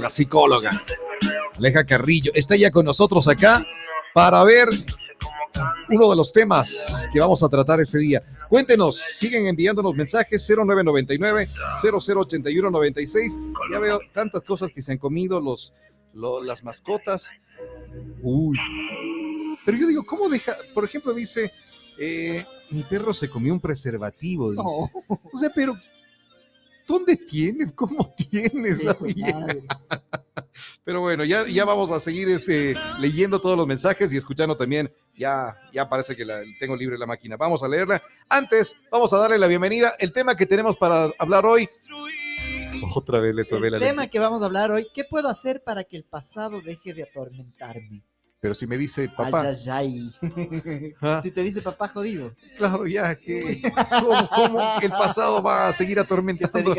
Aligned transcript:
la 0.00 0.10
psicóloga 0.10 0.70
Aleja 1.58 1.84
Carrillo. 1.84 2.32
Está 2.34 2.56
ya 2.56 2.70
con 2.70 2.84
nosotros 2.84 3.28
acá 3.28 3.64
para 4.14 4.42
ver 4.44 4.68
uno 5.90 6.10
de 6.10 6.16
los 6.16 6.32
temas 6.32 7.08
que 7.12 7.20
vamos 7.20 7.42
a 7.42 7.48
tratar 7.48 7.80
este 7.80 7.98
día. 7.98 8.22
Cuéntenos, 8.48 8.96
siguen 8.96 9.46
enviándonos 9.46 9.94
mensajes 9.94 10.46
0999 10.48 11.50
0081 11.80 12.70
96. 12.70 13.40
Ya 13.72 13.78
veo 13.78 14.00
tantas 14.12 14.42
cosas 14.44 14.70
que 14.70 14.82
se 14.82 14.92
han 14.92 14.98
comido 14.98 15.40
los, 15.40 15.74
las 16.14 16.62
mascotas. 16.62 17.30
Uy. 18.22 18.58
Pero 19.64 19.78
yo 19.78 19.86
digo, 19.86 20.06
¿cómo 20.06 20.28
deja? 20.28 20.54
Por 20.72 20.84
ejemplo, 20.84 21.12
dice, 21.12 21.52
eh, 21.98 22.46
mi 22.70 22.84
perro 22.84 23.12
se 23.12 23.28
comió 23.28 23.52
un 23.52 23.60
preservativo. 23.60 24.52
Dice. 24.52 24.62
O 24.62 25.38
sea, 25.38 25.50
pero 25.54 25.76
¿dónde 26.88 27.16
tiene? 27.16 27.72
¿Cómo 27.74 28.12
tienes? 28.16 28.82
Pero 30.84 31.02
bueno, 31.02 31.24
ya, 31.24 31.46
ya 31.46 31.64
vamos 31.64 31.90
a 31.90 32.00
seguir 32.00 32.28
ese, 32.30 32.74
leyendo 32.98 33.40
todos 33.40 33.56
los 33.56 33.66
mensajes 33.66 34.12
y 34.12 34.16
escuchando 34.16 34.56
también. 34.56 34.90
Ya, 35.14 35.56
ya 35.72 35.88
parece 35.88 36.16
que 36.16 36.24
la, 36.24 36.40
tengo 36.58 36.74
libre 36.74 36.98
la 36.98 37.06
máquina. 37.06 37.36
Vamos 37.36 37.62
a 37.62 37.68
leerla. 37.68 38.02
Antes, 38.28 38.80
vamos 38.90 39.12
a 39.12 39.18
darle 39.18 39.38
la 39.38 39.46
bienvenida. 39.46 39.92
El 39.98 40.12
tema 40.12 40.34
que 40.34 40.46
tenemos 40.46 40.76
para 40.76 41.10
hablar 41.18 41.44
hoy. 41.44 41.68
Otra 42.94 43.20
vez 43.20 43.34
le 43.34 43.44
tomé 43.44 43.70
la 43.70 43.76
El 43.76 43.82
tema 43.82 44.08
que 44.08 44.18
vamos 44.18 44.42
a 44.42 44.46
hablar 44.46 44.70
hoy. 44.70 44.88
¿Qué 44.94 45.04
puedo 45.04 45.28
hacer 45.28 45.62
para 45.62 45.84
que 45.84 45.96
el 45.96 46.04
pasado 46.04 46.62
deje 46.62 46.94
de 46.94 47.02
atormentarme? 47.02 48.02
Pero 48.40 48.54
si 48.54 48.66
me 48.66 48.78
dice 48.78 49.08
papá. 49.08 49.42
Ay, 49.70 50.12
ay, 50.22 50.94
¿Ah? 51.02 51.20
Si 51.22 51.30
te 51.32 51.42
dice 51.42 51.60
papá 51.60 51.88
jodido. 51.88 52.32
Claro, 52.56 52.86
ya 52.86 53.16
que. 53.16 53.62
¿Cómo, 54.34 54.78
el 54.80 54.90
pasado 54.90 55.42
va 55.42 55.68
a 55.68 55.72
seguir 55.72 55.98
atormentando? 55.98 56.76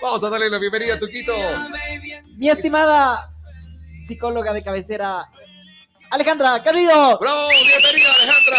Vamos 0.00 0.24
a 0.24 0.30
darle 0.30 0.48
la 0.48 0.58
bienvenida 0.58 0.94
a 0.94 0.98
Tuquito. 0.98 1.34
Mi 2.36 2.48
estimada 2.48 3.28
psicóloga 4.06 4.52
de 4.52 4.62
cabecera, 4.62 5.28
Alejandra 6.10 6.62
Carrillo. 6.62 7.18
¡Bravo! 7.18 7.48
¡Bienvenida, 7.48 8.10
Alejandra! 8.22 8.58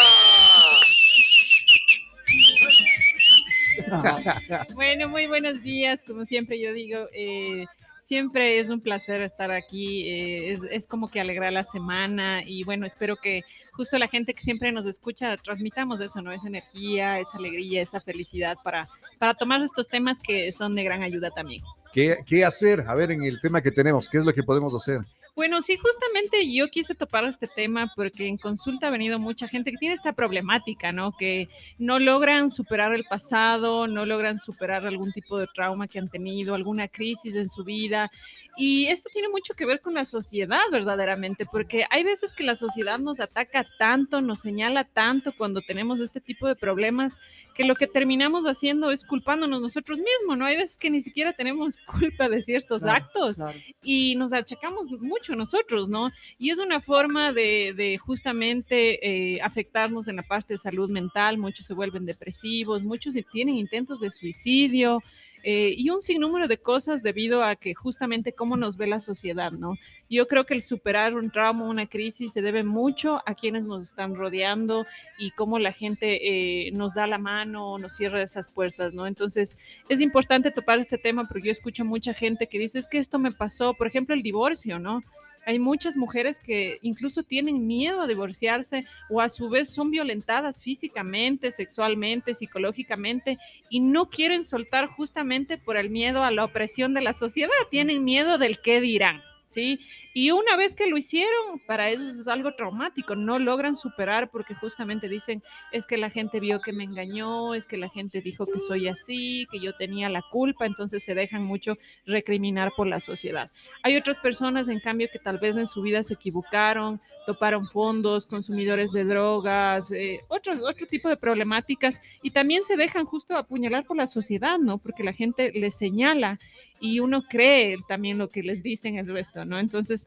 bueno, 4.76 5.08
muy 5.08 5.28
buenos 5.28 5.62
días. 5.64 6.02
Como 6.06 6.26
siempre 6.26 6.60
yo 6.60 6.74
digo, 6.74 7.08
eh, 7.14 7.66
siempre 8.02 8.60
es 8.60 8.70
un 8.70 8.82
placer 8.82 9.22
estar 9.22 9.52
aquí, 9.52 10.10
eh, 10.10 10.58
es, 10.72 10.88
como 10.88 11.08
que 11.08 11.22
alegrar 11.22 11.54
la 11.54 11.64
semana 11.64 12.44
y 12.46 12.64
bueno, 12.64 12.86
espero 12.86 13.16
que 13.16 13.44
justo 13.72 13.98
la 13.98 14.08
gente 14.08 14.34
que 14.34 14.42
siempre 14.42 14.72
nos 14.72 14.86
escucha 14.86 15.38
transmitamos 15.38 16.02
eso, 16.02 16.22
¿no? 16.22 16.32
Esa 16.32 16.48
energía, 16.48 17.20
esa 17.20 17.38
alegría, 17.38 17.82
esa 17.82 18.02
felicidad 18.02 18.58
para, 18.64 18.90
para 19.20 19.36
tomar 19.36 19.62
estos 19.62 19.88
temas 19.88 20.20
que 20.20 20.52
son 20.52 20.74
de 20.74 20.84
gran 20.84 21.04
ayuda 21.04 21.30
también. 21.30 21.62
¿Qué, 21.94 22.18
¿Qué 22.26 22.44
hacer? 22.44 22.84
A 22.88 22.96
ver, 22.96 23.12
en 23.12 23.24
el 23.24 23.40
tema 23.40 23.62
que 23.62 23.72
tenemos, 23.72 24.10
¿qué 24.10 24.18
es 24.18 24.26
lo 24.26 24.34
que 24.34 24.44
podemos 24.44 24.74
hacer? 24.76 25.02
Bueno, 25.42 25.64
sí, 25.64 25.76
justamente 25.76 26.54
yo 26.54 26.70
quise 26.70 26.94
topar 26.94 27.26
este 27.26 27.48
tema 27.48 27.92
porque 27.96 28.28
en 28.28 28.38
consulta 28.38 28.86
ha 28.86 28.90
venido 28.92 29.18
mucha 29.18 29.48
gente 29.48 29.72
que 29.72 29.78
tiene 29.78 29.96
esta 29.96 30.14
problemática, 30.14 30.92
¿no? 30.92 31.18
Que 31.18 31.50
no 31.80 31.98
logran 31.98 32.52
superar 32.52 32.94
el 32.94 33.06
pasado, 33.06 33.88
no 33.88 34.06
logran 34.06 34.38
superar 34.38 34.86
algún 34.86 35.12
tipo 35.12 35.40
de 35.40 35.48
trauma 35.48 35.88
que 35.88 35.98
han 35.98 36.10
tenido, 36.10 36.54
alguna 36.54 36.88
crisis 36.88 37.34
en 37.34 37.50
su 37.50 37.64
vida 37.64 38.12
y 38.58 38.88
esto 38.88 39.10
tiene 39.14 39.30
mucho 39.30 39.54
que 39.54 39.66
ver 39.66 39.80
con 39.80 39.94
la 39.94 40.06
sociedad, 40.06 40.62
verdaderamente, 40.72 41.46
porque 41.46 41.86
hay 41.90 42.04
veces 42.04 42.34
que 42.34 42.44
la 42.44 42.56
sociedad 42.56 43.00
nos 43.00 43.20
ataca 43.20 43.66
tanto, 43.78 44.22
nos 44.22 44.42
señala 44.42 44.84
tanto 44.84 45.34
cuando 45.38 45.62
tenemos 45.62 46.02
este 46.02 46.20
tipo 46.20 46.48
de 46.48 46.56
problemas, 46.56 47.20
que 47.56 47.64
lo 47.64 47.76
que 47.76 47.88
terminamos 47.88 48.46
haciendo 48.46 48.92
es 48.92 49.06
culpándonos 49.06 49.62
nosotros 49.62 50.00
mismos, 50.00 50.38
¿no? 50.38 50.46
Hay 50.46 50.58
veces 50.58 50.78
que 50.78 50.90
ni 50.90 51.02
siquiera 51.02 51.34
tenemos 51.34 51.78
culpa 52.00 52.28
de 52.28 52.42
ciertos 52.42 52.84
actos 52.84 53.38
y 53.84 54.16
nos 54.16 54.34
achacamos 54.34 54.92
mucho 55.00 55.31
nosotros, 55.36 55.90
¿no? 55.90 56.12
Y 56.38 56.50
es 56.50 56.60
una 56.60 56.82
forma 56.82 57.32
de, 57.32 58.00
justamente 58.04 59.36
eh, 59.36 59.42
afectarnos 59.42 60.08
en 60.08 60.18
la 60.18 60.24
parte 60.24 60.54
de 60.54 60.58
salud 60.58 60.90
mental, 60.90 61.38
muchos 61.38 61.66
se 61.66 61.74
vuelven 61.74 62.06
depresivos, 62.06 62.84
muchos 62.84 63.16
tienen 63.32 63.56
intentos 63.56 64.00
de 64.00 64.12
suicidio. 64.12 65.02
Eh, 65.44 65.74
y 65.76 65.90
un 65.90 66.02
sinnúmero 66.02 66.48
de 66.48 66.58
cosas 66.58 67.02
debido 67.02 67.44
a 67.44 67.56
que 67.56 67.74
justamente 67.74 68.34
cómo 68.34 68.58
nos 68.58 68.78
ve 68.78 68.88
la 68.88 69.00
sociedad, 69.00 69.52
¿no? 69.52 69.76
Yo 70.10 70.28
creo 70.28 70.46
que 70.46 70.54
el 70.54 70.62
superar 70.62 71.16
un 71.16 71.32
trauma, 71.32 71.64
una 71.64 71.88
crisis, 71.88 72.34
se 72.34 72.42
debe 72.42 72.64
mucho 72.64 73.22
a 73.26 73.34
quienes 73.34 73.64
nos 73.64 73.84
están 73.84 74.16
rodeando 74.16 74.86
y 75.18 75.32
cómo 75.32 75.58
la 75.58 75.72
gente 75.72 76.68
eh, 76.68 76.72
nos 76.74 76.94
da 76.94 77.08
la 77.08 77.18
mano, 77.18 77.78
nos 77.78 77.96
cierra 77.96 78.22
esas 78.22 78.52
puertas, 78.52 78.94
¿no? 78.94 79.08
Entonces, 79.08 79.58
es 79.90 80.00
importante 80.00 80.52
topar 80.52 80.80
este 80.80 80.98
tema 80.98 81.24
porque 81.24 81.48
yo 81.48 81.52
escucho 81.52 81.86
mucha 81.86 82.14
gente 82.14 82.48
que 82.48 82.60
dice, 82.60 82.80
es 82.80 82.88
que 82.88 83.00
esto 83.00 83.18
me 83.18 83.32
pasó, 83.32 83.74
por 83.74 83.88
ejemplo, 83.88 84.14
el 84.14 84.22
divorcio, 84.22 84.80
¿no? 84.80 85.02
Hay 85.46 85.58
muchas 85.58 85.98
mujeres 85.98 86.40
que 86.40 86.78
incluso 86.84 87.24
tienen 87.24 87.66
miedo 87.66 88.02
a 88.02 88.08
divorciarse 88.08 88.86
o 89.10 89.22
a 89.22 89.30
su 89.30 89.50
vez 89.50 89.70
son 89.70 89.90
violentadas 89.90 90.62
físicamente, 90.62 91.52
sexualmente, 91.52 92.36
psicológicamente 92.36 93.40
y 93.68 93.80
no 93.80 94.10
quieren 94.10 94.46
soltar 94.46 94.86
justamente 94.86 95.31
por 95.64 95.78
el 95.78 95.90
miedo 95.90 96.24
a 96.24 96.32
la 96.32 96.44
opresión 96.44 96.94
de 96.94 97.02
la 97.02 97.14
sociedad, 97.14 97.52
tienen 97.70 98.04
miedo 98.04 98.38
del 98.38 98.60
qué 98.60 98.82
dirán. 98.82 99.22
¿Sí? 99.52 99.80
Y 100.14 100.32
una 100.32 100.58
vez 100.58 100.76
que 100.76 100.88
lo 100.88 100.98
hicieron, 100.98 101.60
para 101.68 101.90
ellos 101.90 102.16
es 102.16 102.28
algo 102.28 102.54
traumático, 102.56 103.16
no 103.16 103.40
logran 103.40 103.76
superar 103.76 104.30
porque 104.32 104.56
justamente 104.56 105.08
dicen, 105.08 105.44
es 105.72 105.86
que 105.86 105.98
la 105.98 106.10
gente 106.10 106.40
vio 106.40 106.62
que 106.62 106.74
me 106.74 106.84
engañó, 106.84 107.54
es 107.54 107.68
que 107.68 107.78
la 107.78 107.90
gente 107.90 108.22
dijo 108.22 108.46
que 108.46 108.60
soy 108.60 108.88
así, 108.88 109.46
que 109.52 109.60
yo 109.60 109.74
tenía 109.76 110.10
la 110.10 110.24
culpa, 110.32 110.66
entonces 110.66 111.04
se 111.04 111.16
dejan 111.16 111.44
mucho 111.44 111.78
recriminar 112.06 112.72
por 112.76 112.88
la 112.88 113.00
sociedad. 113.00 113.50
Hay 113.84 113.96
otras 113.96 114.18
personas, 114.18 114.68
en 114.68 114.80
cambio, 114.80 115.10
que 115.12 115.20
tal 115.20 115.38
vez 115.38 115.56
en 115.58 115.68
su 115.68 115.82
vida 115.82 116.04
se 116.04 116.16
equivocaron, 116.16 117.00
toparon 117.26 117.66
fondos, 117.66 118.26
consumidores 118.26 118.92
de 118.92 119.06
drogas, 119.06 119.92
eh, 119.92 120.20
otros, 120.28 120.62
otro 120.62 120.88
tipo 120.88 121.10
de 121.10 121.18
problemáticas 121.18 122.02
y 122.24 122.32
también 122.32 122.64
se 122.64 122.78
dejan 122.78 123.06
justo 123.06 123.38
apuñalar 123.38 123.86
por 123.86 123.98
la 123.98 124.08
sociedad, 124.08 124.58
¿no? 124.58 124.78
Porque 124.78 125.04
la 125.04 125.14
gente 125.14 125.52
les 125.54 125.76
señala 125.76 126.40
y 126.82 127.00
uno 127.00 127.24
cree 127.24 127.78
también 127.88 128.18
lo 128.18 128.28
que 128.30 128.44
les 128.44 128.64
dicen 128.64 128.98
el 128.98 129.08
resto, 129.08 129.46
¿no? 129.46 129.60
Entonces, 129.60 130.06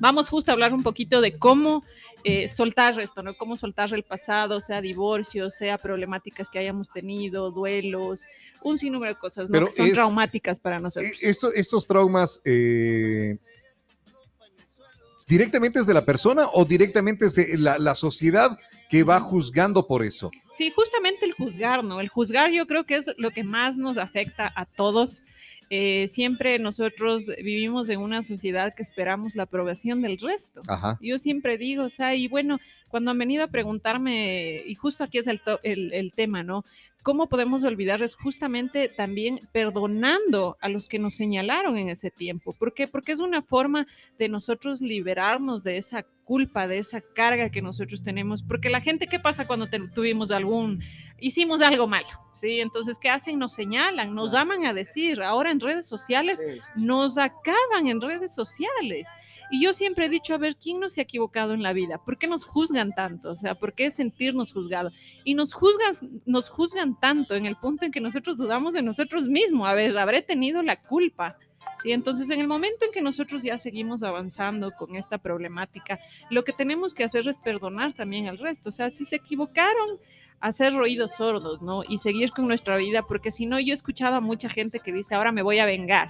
vamos 0.00 0.28
justo 0.28 0.50
a 0.50 0.54
hablar 0.54 0.74
un 0.74 0.82
poquito 0.82 1.20
de 1.20 1.38
cómo 1.38 1.84
eh, 2.24 2.48
soltar 2.48 3.00
esto, 3.00 3.22
¿no? 3.22 3.34
Cómo 3.34 3.56
soltar 3.56 3.94
el 3.94 4.02
pasado, 4.02 4.60
sea 4.60 4.80
divorcio, 4.80 5.50
sea 5.50 5.78
problemáticas 5.78 6.50
que 6.50 6.58
hayamos 6.58 6.90
tenido, 6.90 7.50
duelos, 7.50 8.20
un 8.62 8.76
sinnúmero 8.78 9.14
de 9.14 9.18
cosas, 9.18 9.48
¿no? 9.48 9.66
que 9.66 9.72
son 9.72 9.90
traumáticas 9.92 10.60
para 10.60 10.78
nosotros. 10.78 11.10
Eh, 11.12 11.16
esto, 11.22 11.52
estos 11.52 11.86
traumas... 11.86 12.42
Eh 12.44 13.38
¿Directamente 15.32 15.78
es 15.78 15.86
de 15.86 15.94
la 15.94 16.04
persona 16.04 16.46
o 16.52 16.64
directamente 16.64 17.24
es 17.24 17.34
de 17.34 17.56
la, 17.56 17.94
sociedad 17.94 18.58
que 18.90 19.02
va 19.02 19.20
juzgando 19.20 19.86
por 19.86 20.02
eso? 20.02 20.30
Sí, 20.54 20.70
justamente 20.74 21.24
el 21.24 21.32
juzgar, 21.32 21.84
¿no? 21.84 22.00
El 22.00 22.08
juzgar 22.08 22.50
yo 22.50 22.66
creo 22.66 22.84
que 22.84 22.96
es 22.96 23.06
lo 23.16 23.30
que 23.30 23.44
más 23.44 23.76
nos 23.76 23.98
afecta 23.98 24.52
a 24.54 24.66
todos. 24.66 25.22
Eh, 25.74 26.06
siempre 26.08 26.58
nosotros 26.58 27.30
vivimos 27.42 27.88
en 27.88 27.98
una 27.98 28.22
sociedad 28.22 28.74
que 28.74 28.82
esperamos 28.82 29.34
la 29.34 29.44
aprobación 29.44 30.02
del 30.02 30.18
resto. 30.18 30.60
Yo 31.00 31.18
siempre 31.18 31.56
digo, 31.56 31.84
o 31.84 31.88
sea, 31.88 32.14
y 32.14 32.28
bueno, 32.28 32.58
cuando 32.90 33.10
han 33.10 33.16
venido 33.16 33.42
a 33.42 33.46
preguntarme, 33.46 34.60
y 34.66 34.74
justo 34.74 35.02
aquí 35.02 35.16
es 35.16 35.26
el, 35.28 35.40
el, 35.62 36.12
tema, 36.12 36.42
¿no? 36.42 36.62
¿Cómo 37.02 37.26
podemos 37.26 37.64
olvidarles 37.64 38.16
justamente 38.16 38.90
también 38.90 39.40
perdonando 39.50 40.58
a 40.60 40.68
los 40.68 40.88
que 40.88 40.98
nos 40.98 41.14
señalaron 41.14 41.78
en 41.78 41.88
ese 41.88 42.10
tiempo? 42.10 42.52
¿Por 42.52 42.74
qué? 42.74 42.86
Porque 42.86 43.12
es 43.12 43.20
una 43.20 43.40
forma 43.40 43.86
de 44.18 44.28
nosotros 44.28 44.82
liberarnos 44.82 45.64
de 45.64 45.78
esa 45.78 46.04
culpa, 46.24 46.68
de 46.68 46.78
esa 46.78 47.00
carga 47.00 47.48
que 47.48 47.62
nosotros 47.62 48.02
tenemos. 48.02 48.42
Porque 48.42 48.68
la 48.68 48.82
gente, 48.82 49.06
¿qué 49.06 49.18
pasa 49.18 49.46
cuando 49.46 49.70
tuvimos 49.94 50.32
algún, 50.32 50.82
hicimos 51.22 51.62
algo 51.62 51.86
malo? 51.86 52.08
¿Sí? 52.34 52.60
Entonces, 52.60 52.98
¿qué 52.98 53.08
hacen? 53.08 53.38
Nos 53.38 53.54
señalan, 53.54 54.14
nos 54.14 54.32
llaman 54.32 54.66
a 54.66 54.72
decir. 54.72 55.22
Ahora 55.22 55.50
en 55.50 55.60
redes 55.60 55.86
sociales, 55.86 56.44
nos 56.74 57.18
acaban 57.18 57.86
en 57.86 58.00
redes 58.00 58.34
sociales. 58.34 59.08
Y 59.50 59.62
yo 59.62 59.74
siempre 59.74 60.06
he 60.06 60.08
dicho, 60.08 60.32
a 60.32 60.38
ver, 60.38 60.56
¿quién 60.56 60.80
no 60.80 60.88
se 60.88 61.02
ha 61.02 61.04
equivocado 61.04 61.52
en 61.52 61.62
la 61.62 61.74
vida? 61.74 61.98
¿Por 61.98 62.16
qué 62.16 62.26
nos 62.26 62.42
juzgan 62.42 62.92
tanto? 62.92 63.32
O 63.32 63.34
sea, 63.36 63.54
¿por 63.54 63.74
qué 63.74 63.90
sentirnos 63.90 64.50
juzgados? 64.50 64.94
Y 65.24 65.34
nos 65.34 65.52
juzgan, 65.52 65.92
nos 66.24 66.48
juzgan 66.48 66.98
tanto 66.98 67.34
en 67.34 67.44
el 67.44 67.56
punto 67.56 67.84
en 67.84 67.92
que 67.92 68.00
nosotros 68.00 68.38
dudamos 68.38 68.72
de 68.72 68.80
nosotros 68.80 69.24
mismos. 69.24 69.68
A 69.68 69.74
ver, 69.74 69.96
habré 69.98 70.22
tenido 70.22 70.62
la 70.62 70.80
culpa. 70.80 71.36
Sí, 71.82 71.92
entonces 71.92 72.30
en 72.30 72.40
el 72.40 72.46
momento 72.48 72.84
en 72.84 72.92
que 72.92 73.00
nosotros 73.00 73.42
ya 73.42 73.58
seguimos 73.58 74.02
avanzando 74.02 74.70
con 74.70 74.94
esta 74.96 75.18
problemática, 75.18 75.98
lo 76.30 76.44
que 76.44 76.52
tenemos 76.52 76.94
que 76.94 77.04
hacer 77.04 77.26
es 77.26 77.38
perdonar 77.38 77.92
también 77.92 78.28
al 78.28 78.38
resto. 78.38 78.68
O 78.68 78.72
sea, 78.72 78.90
si 78.90 79.04
se 79.04 79.16
equivocaron, 79.16 79.98
hacer 80.40 80.74
oídos 80.76 81.12
sordos, 81.16 81.62
¿no? 81.62 81.82
Y 81.88 81.98
seguir 81.98 82.30
con 82.30 82.46
nuestra 82.46 82.76
vida, 82.76 83.02
porque 83.02 83.30
si 83.30 83.46
no, 83.46 83.58
yo 83.58 83.72
he 83.72 83.74
escuchado 83.74 84.16
a 84.16 84.20
mucha 84.20 84.48
gente 84.48 84.80
que 84.80 84.92
dice, 84.92 85.14
ahora 85.14 85.32
me 85.32 85.42
voy 85.42 85.58
a 85.58 85.66
vengar 85.66 86.08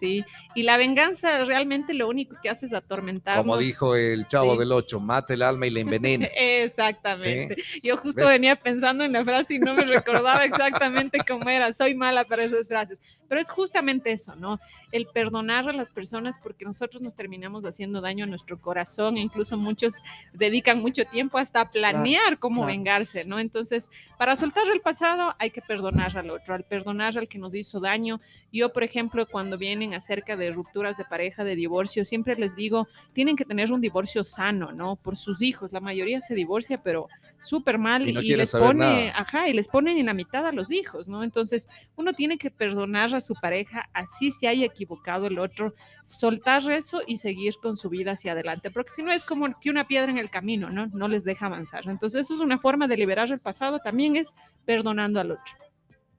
¿sí? 0.00 0.24
Y 0.54 0.62
la 0.62 0.76
venganza 0.76 1.44
realmente 1.44 1.94
lo 1.94 2.08
único 2.08 2.36
que 2.42 2.48
hace 2.48 2.66
es 2.66 2.72
atormentarnos. 2.72 3.44
Como 3.44 3.58
dijo 3.58 3.94
el 3.94 4.26
chavo 4.26 4.54
Sí. 4.54 4.58
del 4.60 4.72
8, 4.72 5.00
mate 5.00 5.34
el 5.34 5.42
alma 5.42 5.66
y 5.66 5.70
la 5.70 5.80
envenena. 5.80 6.26
Exactamente. 6.36 7.62
Yo 7.82 7.96
justo 7.96 8.22
¿Ves? 8.22 8.30
venía 8.30 8.56
pensando 8.56 9.04
en 9.04 9.12
la 9.12 9.24
frase 9.24 9.54
y 9.54 9.58
no 9.58 9.74
me 9.74 9.84
recordaba 9.84 10.44
exactamente 10.44 11.18
cómo 11.26 11.48
era. 11.48 11.72
Soy 11.74 11.94
mala 11.94 12.24
para 12.24 12.44
esas 12.44 12.66
frases. 12.66 13.00
Pero 13.30 13.40
es 13.40 13.48
justamente 13.48 14.10
eso, 14.10 14.34
¿no? 14.34 14.58
El 14.90 15.06
perdonar 15.06 15.68
a 15.68 15.72
las 15.72 15.88
personas 15.88 16.36
porque 16.42 16.64
nosotros 16.64 17.00
nos 17.00 17.14
terminamos 17.14 17.64
haciendo 17.64 18.00
daño 18.00 18.24
a 18.24 18.26
nuestro 18.26 18.60
corazón. 18.60 19.16
e 19.16 19.20
Incluso 19.20 19.56
muchos 19.56 19.94
dedican 20.32 20.80
mucho 20.80 21.04
tiempo 21.04 21.38
hasta 21.38 21.60
a 21.60 21.70
planear 21.70 22.40
cómo 22.40 22.62
claro. 22.62 22.72
vengarse, 22.72 23.24
¿no? 23.24 23.38
Entonces, 23.38 23.88
para 24.18 24.34
soltar 24.34 24.64
el 24.66 24.80
pasado 24.80 25.36
hay 25.38 25.52
que 25.52 25.62
perdonar 25.62 26.18
al 26.18 26.28
otro, 26.30 26.54
al 26.56 26.64
perdonar 26.64 27.16
al 27.16 27.28
que 27.28 27.38
nos 27.38 27.54
hizo 27.54 27.78
daño. 27.78 28.20
Yo, 28.52 28.72
por 28.72 28.82
ejemplo, 28.82 29.24
cuando 29.26 29.56
vienen 29.56 29.94
acerca 29.94 30.36
de 30.36 30.50
rupturas 30.50 30.96
de 30.96 31.04
pareja, 31.04 31.44
de 31.44 31.54
divorcio, 31.54 32.04
siempre 32.04 32.34
les 32.34 32.56
digo, 32.56 32.88
tienen 33.12 33.36
que 33.36 33.44
tener 33.44 33.70
un 33.70 33.80
divorcio 33.80 34.24
sano, 34.24 34.72
¿no? 34.72 34.96
Por 34.96 35.16
sus 35.16 35.40
hijos. 35.40 35.72
La 35.72 35.78
mayoría 35.78 36.20
se 36.20 36.34
divorcia, 36.34 36.82
pero 36.82 37.06
súper 37.40 37.78
mal 37.78 38.08
Y 38.08 38.12
no 38.12 38.22
quiere 38.22 38.38
les 38.38 38.50
pone, 38.50 39.06
nada. 39.06 39.12
ajá, 39.20 39.48
y 39.48 39.52
les 39.52 39.68
ponen 39.68 39.98
en 39.98 40.06
la 40.06 40.14
mitad 40.14 40.44
a 40.44 40.50
los 40.50 40.72
hijos, 40.72 41.06
¿no? 41.06 41.22
Entonces, 41.22 41.68
uno 41.94 42.12
tiene 42.12 42.36
que 42.36 42.50
perdonar 42.50 43.14
a 43.14 43.19
su 43.20 43.34
pareja, 43.34 43.88
así 43.92 44.30
se 44.30 44.48
haya 44.48 44.66
equivocado 44.66 45.26
el 45.26 45.38
otro, 45.38 45.74
soltar 46.04 46.68
eso 46.70 47.00
y 47.06 47.18
seguir 47.18 47.54
con 47.62 47.76
su 47.76 47.88
vida 47.88 48.12
hacia 48.12 48.32
adelante, 48.32 48.70
porque 48.70 48.92
si 48.92 49.02
no 49.02 49.12
es 49.12 49.24
como 49.24 49.48
que 49.60 49.70
una 49.70 49.84
piedra 49.84 50.10
en 50.10 50.18
el 50.18 50.30
camino, 50.30 50.70
¿no? 50.70 50.86
No 50.88 51.08
les 51.08 51.24
deja 51.24 51.46
avanzar. 51.46 51.88
Entonces, 51.88 52.22
eso 52.22 52.34
es 52.34 52.40
una 52.40 52.58
forma 52.58 52.86
de 52.86 52.96
liberar 52.96 53.30
el 53.30 53.40
pasado, 53.40 53.78
también 53.78 54.16
es 54.16 54.34
perdonando 54.64 55.20
al 55.20 55.32
otro. 55.32 55.54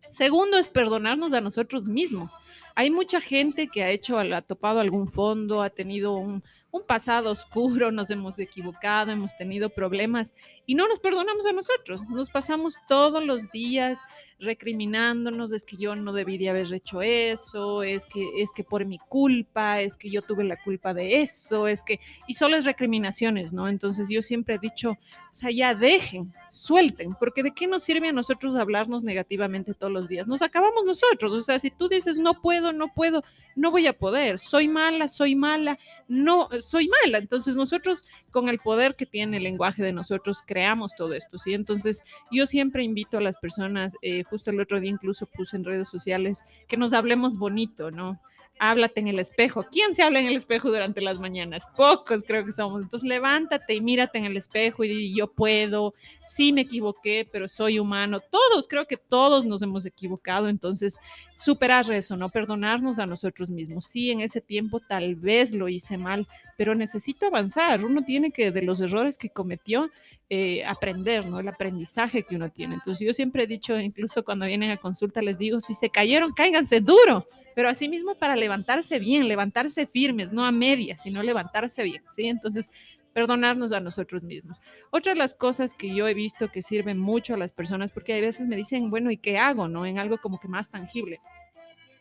Segundo 0.10 0.58
es 0.58 0.68
perdonarnos 0.68 1.32
a 1.34 1.40
nosotros 1.40 1.88
mismos. 1.88 2.30
Hay 2.76 2.90
mucha 2.92 3.22
gente 3.22 3.68
que 3.68 3.84
ha 3.84 3.90
hecho, 3.90 4.20
ha 4.20 4.42
topado 4.42 4.82
algún 4.82 5.10
fondo, 5.10 5.62
ha 5.62 5.70
tenido 5.70 6.16
un, 6.16 6.44
un 6.72 6.86
pasado 6.86 7.32
oscuro, 7.32 7.92
nos 7.92 8.10
hemos 8.10 8.40
equivocado, 8.40 9.12
hemos 9.12 9.36
tenido 9.38 9.70
problemas 9.70 10.34
y 10.66 10.76
no 10.76 10.88
nos 10.88 11.00
perdonamos 11.00 11.46
a 11.46 11.54
nosotros. 11.54 12.02
Nos 12.10 12.30
pasamos 12.30 12.76
todos 12.88 13.24
los 13.24 13.52
días 13.52 14.02
recriminándonos, 14.42 15.52
es 15.52 15.64
que 15.64 15.78
yo 15.78 15.96
no 15.96 16.14
debí 16.14 16.38
de 16.38 16.50
haber 16.50 16.74
hecho 16.74 17.02
eso, 17.02 17.84
es 17.84 18.06
que 18.06 18.42
es 18.42 18.52
que 18.54 18.64
por 18.64 18.86
mi 18.86 18.98
culpa, 18.98 19.82
es 19.82 19.98
que 19.98 20.10
yo 20.10 20.22
tuve 20.22 20.44
la 20.44 20.62
culpa 20.62 20.94
de 20.94 21.22
eso, 21.22 21.68
es 21.68 21.84
que 21.84 22.00
y 22.28 22.34
solo 22.34 22.58
es 22.58 22.66
recriminaciones, 22.66 23.54
¿no? 23.54 23.68
Entonces 23.68 24.10
yo 24.10 24.22
siempre 24.22 24.56
he 24.56 24.60
dicho, 24.60 24.92
o 24.92 25.36
sea, 25.36 25.52
ya 25.52 25.76
dejen, 25.76 26.32
suelten, 26.52 27.16
porque 27.16 27.44
de 27.44 27.52
qué 27.52 27.68
nos 27.68 27.84
sirve 27.84 28.10
a 28.10 28.14
nosotros 28.14 28.56
hablarnos 28.56 29.04
negativamente 29.04 29.74
todos 29.74 29.94
los 29.94 30.08
días? 30.08 30.28
Nos 30.28 30.42
acabamos 30.42 30.86
nosotros, 30.86 31.34
o 31.34 31.42
sea, 31.42 31.60
si 31.60 31.72
tú 31.72 31.88
dices 31.88 32.18
no 32.18 32.34
puedo, 32.34 32.74
no 32.74 32.94
puedo, 32.94 33.24
no 33.56 33.72
voy 33.72 33.88
a 33.88 33.94
poder, 33.94 34.40
soy 34.40 34.68
mala, 34.68 35.08
soy 35.08 35.36
mala, 35.36 35.78
no, 36.08 36.50
soy 36.62 36.90
mala. 37.04 37.18
Entonces 37.20 37.56
nosotros 37.56 38.06
con 38.32 38.50
el 38.50 38.60
poder 38.60 38.96
que 38.96 39.06
tiene 39.06 39.38
el 39.38 39.44
lenguaje 39.44 39.84
de 39.84 39.94
nosotros 39.94 40.44
creamos 40.46 40.96
todo 40.96 41.14
esto, 41.14 41.38
¿sí? 41.38 41.54
Entonces 41.54 42.04
yo 42.32 42.48
siempre 42.48 42.84
invito 42.84 43.18
a 43.18 43.22
las 43.22 43.38
personas, 43.38 43.96
eh, 44.02 44.24
justo 44.32 44.50
el 44.50 44.62
otro 44.62 44.80
día 44.80 44.90
incluso 44.90 45.26
puse 45.28 45.58
en 45.58 45.66
redes 45.66 45.90
sociales, 45.90 46.46
que 46.70 46.78
nos 46.78 46.94
hablemos 46.94 47.38
bonito, 47.38 47.92
¿no? 47.92 48.20
Háblate 48.60 49.02
en 49.02 49.10
el 49.10 49.20
espejo. 49.20 49.64
¿Quién 49.70 49.94
se 49.94 50.04
habla 50.04 50.20
en 50.22 50.28
el 50.28 50.38
espejo 50.38 50.70
durante 50.70 51.02
las 51.02 51.20
mañanas? 51.20 51.64
Pocos 51.76 52.24
creo 52.26 52.46
que 52.46 52.54
somos. 52.54 52.82
Entonces 52.82 53.08
levántate 53.08 53.76
y 53.76 53.82
mírate 53.82 54.20
en 54.20 54.26
el 54.26 54.38
espejo 54.38 54.84
y 54.86 55.14
yo 55.14 55.32
puedo, 55.32 55.92
sí 56.28 56.54
me 56.54 56.62
equivoqué, 56.62 57.28
pero 57.32 57.50
soy 57.50 57.78
humano. 57.78 58.20
Todos, 58.20 58.68
creo 58.68 58.86
que 58.86 58.98
todos 58.98 59.46
nos 59.46 59.62
hemos 59.62 59.86
equivocado. 59.86 60.48
Entonces, 60.48 60.98
superar 61.36 61.92
eso, 61.92 62.16
¿no? 62.16 62.30
Perdonarnos 62.30 63.00
a 63.00 63.06
nosotros 63.06 63.50
mismos. 63.50 63.88
Sí, 63.88 64.12
en 64.12 64.22
ese 64.22 64.40
tiempo 64.40 64.80
tal 64.80 65.16
vez 65.16 65.54
lo 65.54 65.68
hice 65.68 65.98
mal, 65.98 66.28
pero 66.58 66.74
necesito 66.74 67.26
avanzar. 67.26 67.84
Uno 67.84 68.04
tiene 68.04 68.32
que, 68.32 68.52
de 68.52 68.62
los 68.62 68.80
errores 68.80 69.18
que 69.18 69.30
cometió, 69.30 69.90
eh, 70.34 70.64
aprender, 70.64 71.26
¿no? 71.26 71.42
El 71.42 71.50
aprendizaje 71.50 72.24
que 72.24 72.38
uno 72.38 72.50
tiene. 72.50 72.76
Entonces, 72.76 73.06
yo 73.06 73.14
siempre 73.14 73.44
he 73.44 73.48
dicho, 73.48 73.78
incluso 73.78 74.24
cuando 74.24 74.46
vienen 74.46 74.72
a 74.72 74.78
consulta, 74.78 75.22
les 75.22 75.38
digo, 75.38 75.60
si 75.60 75.74
se 75.74 75.90
cayeron, 75.90 76.32
cáiganse 76.32 76.80
duro, 76.80 77.28
pero 77.54 77.68
asimismo 77.68 78.16
para 78.16 78.38
levantarse 78.38 78.98
bien, 78.98 79.28
levantarse 79.28 79.88
firmes, 79.88 80.32
no 80.32 80.46
a 80.46 80.54
medias, 80.54 81.02
sino 81.04 81.22
levantarse 81.22 81.84
bien, 81.84 82.02
¿sí? 82.16 82.28
Entonces, 82.28 82.72
perdonarnos 83.12 83.74
a 83.74 83.82
nosotros 83.82 84.24
mismos. 84.24 84.58
Otra 84.90 85.12
de 85.12 85.20
las 85.20 85.34
cosas 85.34 85.74
que 85.74 85.94
yo 85.94 86.08
he 86.08 86.14
visto 86.14 86.50
que 86.50 86.62
sirven 86.62 86.98
mucho 86.98 87.34
a 87.34 87.38
las 87.38 87.52
personas, 87.52 87.92
porque 87.92 88.14
hay 88.14 88.22
veces 88.22 88.48
me 88.48 88.56
dicen, 88.56 88.90
bueno, 88.90 89.12
¿y 89.12 89.18
qué 89.18 89.38
hago? 89.38 89.68
¿No? 89.68 89.86
En 89.86 90.00
algo 90.00 90.18
como 90.18 90.40
que 90.40 90.48
más 90.48 90.70
tangible. 90.70 91.18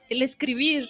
El 0.08 0.22
escribir. 0.22 0.88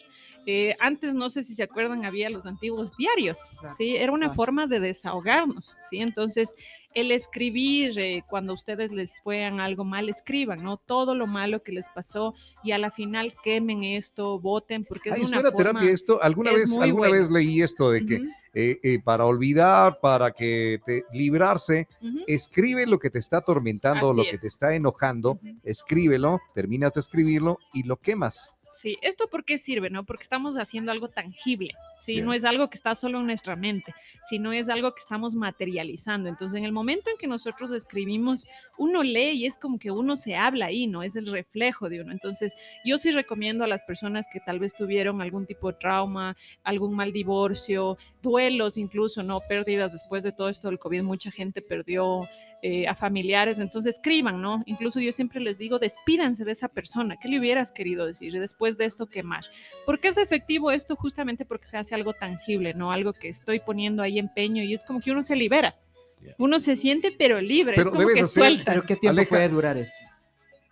Eh, 0.53 0.77
antes, 0.81 1.15
no 1.15 1.31
sé 1.31 1.45
si 1.45 1.55
se 1.55 1.63
acuerdan, 1.63 2.05
había 2.05 2.29
los 2.29 2.45
antiguos 2.45 2.91
diarios, 2.97 3.39
¿sí? 3.77 3.95
Era 3.95 4.11
una 4.11 4.27
claro. 4.27 4.35
forma 4.35 4.67
de 4.67 4.81
desahogarnos, 4.81 5.77
¿sí? 5.89 5.99
Entonces, 5.99 6.57
el 6.93 7.13
escribir, 7.13 7.97
eh, 8.01 8.25
cuando 8.29 8.55
ustedes 8.55 8.91
les 8.91 9.21
fueran 9.21 9.61
algo 9.61 9.85
mal, 9.85 10.09
escriban, 10.09 10.65
¿no? 10.65 10.77
Todo 10.77 11.15
lo 11.15 11.29
malo 11.29 11.63
que 11.63 11.71
les 11.71 11.87
pasó 11.95 12.35
y 12.65 12.73
a 12.73 12.79
la 12.79 12.91
final 12.91 13.33
quemen 13.45 13.85
esto, 13.85 14.41
voten, 14.41 14.85
porque 14.85 15.11
es 15.11 15.15
Ay, 15.15 15.23
una 15.23 15.41
forma... 15.41 15.57
terapia 15.57 15.91
esto. 15.93 16.21
Alguna 16.21 16.51
es 16.51 16.57
vez, 16.57 16.79
alguna 16.79 17.09
bueno. 17.09 17.13
vez 17.13 17.31
leí 17.31 17.63
esto 17.63 17.93
de 17.93 18.05
que 18.05 18.17
eh, 18.53 18.81
eh, 18.83 18.99
para 19.05 19.27
olvidar, 19.27 20.01
para 20.01 20.33
que 20.33 20.81
te 20.85 21.05
librarse, 21.13 21.87
escribe 22.27 22.89
lo 22.89 22.99
que 22.99 23.11
te 23.11 23.21
está 23.21 23.37
atormentando, 23.37 24.09
Así 24.09 24.17
lo 24.17 24.25
que 24.25 24.39
te 24.39 24.49
está 24.49 24.75
enojando, 24.75 25.39
escríbelo, 25.63 26.41
terminas 26.55 26.93
de 26.95 27.01
escribirlo 27.01 27.59
y 27.73 27.85
lo 27.85 27.99
quemas. 27.99 28.53
Sí, 28.73 28.97
¿esto 29.03 29.29
por 29.29 29.45
qué 29.45 29.59
sirve, 29.59 29.91
no? 29.91 30.05
Porque 30.05 30.23
estamos 30.23 30.57
haciendo 30.57 30.93
algo 30.93 31.09
tangible, 31.09 31.75
¿sí? 32.01 32.21
No 32.21 32.33
es 32.33 32.45
algo 32.45 32.69
que 32.71 32.77
está 32.77 32.95
solo 32.95 33.21
en 33.21 33.27
nuestra 33.27 33.57
mente, 33.57 33.95
sino 34.29 34.53
es 34.53 34.69
algo 34.69 34.95
que 34.95 35.01
estamos 35.01 35.35
materializando. 35.35 36.29
Entonces, 36.29 36.59
en 36.59 36.65
el 36.65 36.73
momento 36.73 37.11
en 37.11 37.17
que 37.19 37.27
nosotros 37.27 37.71
escribimos, 37.71 38.47
uno 38.79 39.03
lee 39.03 39.33
y 39.33 39.47
es 39.47 39.57
como 39.57 39.79
que 39.79 39.91
uno 39.91 40.17
se 40.17 40.37
habla 40.37 40.67
ahí, 40.67 40.87
¿no? 40.87 41.03
Es 41.03 41.17
el 41.17 41.27
reflejo 41.27 41.89
de 41.89 42.01
uno. 42.01 42.13
Entonces, 42.13 42.55
yo 42.85 42.99
sí 42.99 43.11
recomiendo 43.11 43.65
a 43.65 43.67
las 43.69 43.83
personas 43.83 44.27
que 44.33 44.41
tal 44.41 44.59
vez 44.59 44.75
tuvieron 44.75 45.21
algún 45.21 45.47
tipo 45.47 45.71
de 45.71 45.79
trauma, 45.79 46.37
algún 46.65 46.95
mal 46.95 47.13
divorcio, 47.13 47.99
duelos 48.23 48.77
incluso, 48.77 49.23
¿no? 49.23 49.41
Pérdidas 49.49 49.93
después 49.93 50.23
de 50.23 50.33
todo 50.33 50.49
esto 50.49 50.69
del 50.69 50.79
COVID, 50.79 51.03
mucha 51.03 51.31
gente 51.31 51.63
perdió 51.63 52.29
eh, 52.63 52.87
a 52.87 52.95
familiares, 52.95 53.59
entonces 53.59 53.97
escriban, 53.97 54.43
¿no? 54.43 54.63
Incluso 54.67 55.01
yo 55.01 55.13
siempre 55.13 55.41
les 55.41 55.57
digo, 55.57 55.79
despídanse 55.79 56.45
de 56.45 56.53
esa 56.53 56.69
persona, 56.69 57.17
¿qué 57.17 57.27
le 57.29 57.39
hubieras 57.39 57.73
querido 57.73 58.05
decir? 58.05 58.39
Después 58.39 58.77
de 58.77 58.85
esto, 58.85 59.07
¿qué 59.07 59.23
más? 59.23 59.51
¿Por 59.87 59.99
qué 59.99 60.09
es 60.09 60.19
efectivo 60.19 60.71
esto? 60.71 60.95
Justamente 60.95 61.47
porque 61.47 61.67
se 61.67 61.79
hace 61.79 61.90
algo 61.95 62.13
tangible, 62.13 62.75
¿no? 62.75 62.93
Algo 62.93 63.13
que 63.13 63.29
estoy 63.29 63.61
poniendo 63.61 64.03
ahí 64.03 64.19
empeño 64.19 64.63
y 64.63 64.75
es 64.75 64.83
como 64.85 65.01
que 65.01 65.11
uno 65.11 65.23
se 65.23 65.37
libera. 65.37 65.75
Uno 66.37 66.61
se 66.61 66.77
siente 66.77 67.15
pero 67.17 67.41
libre, 67.41 67.75
Pero 67.77 67.89
es 67.89 67.93
como 67.93 68.01
debes 68.01 68.15
que 68.17 68.21
hacer- 68.23 68.43
suelta. 68.43 68.73
Pero 68.73 68.83
¿qué 68.83 68.97
tiempo 68.97 69.21
Aleja- 69.21 69.29
puede 69.31 69.49
durar 69.49 69.77
esto? 69.79 69.97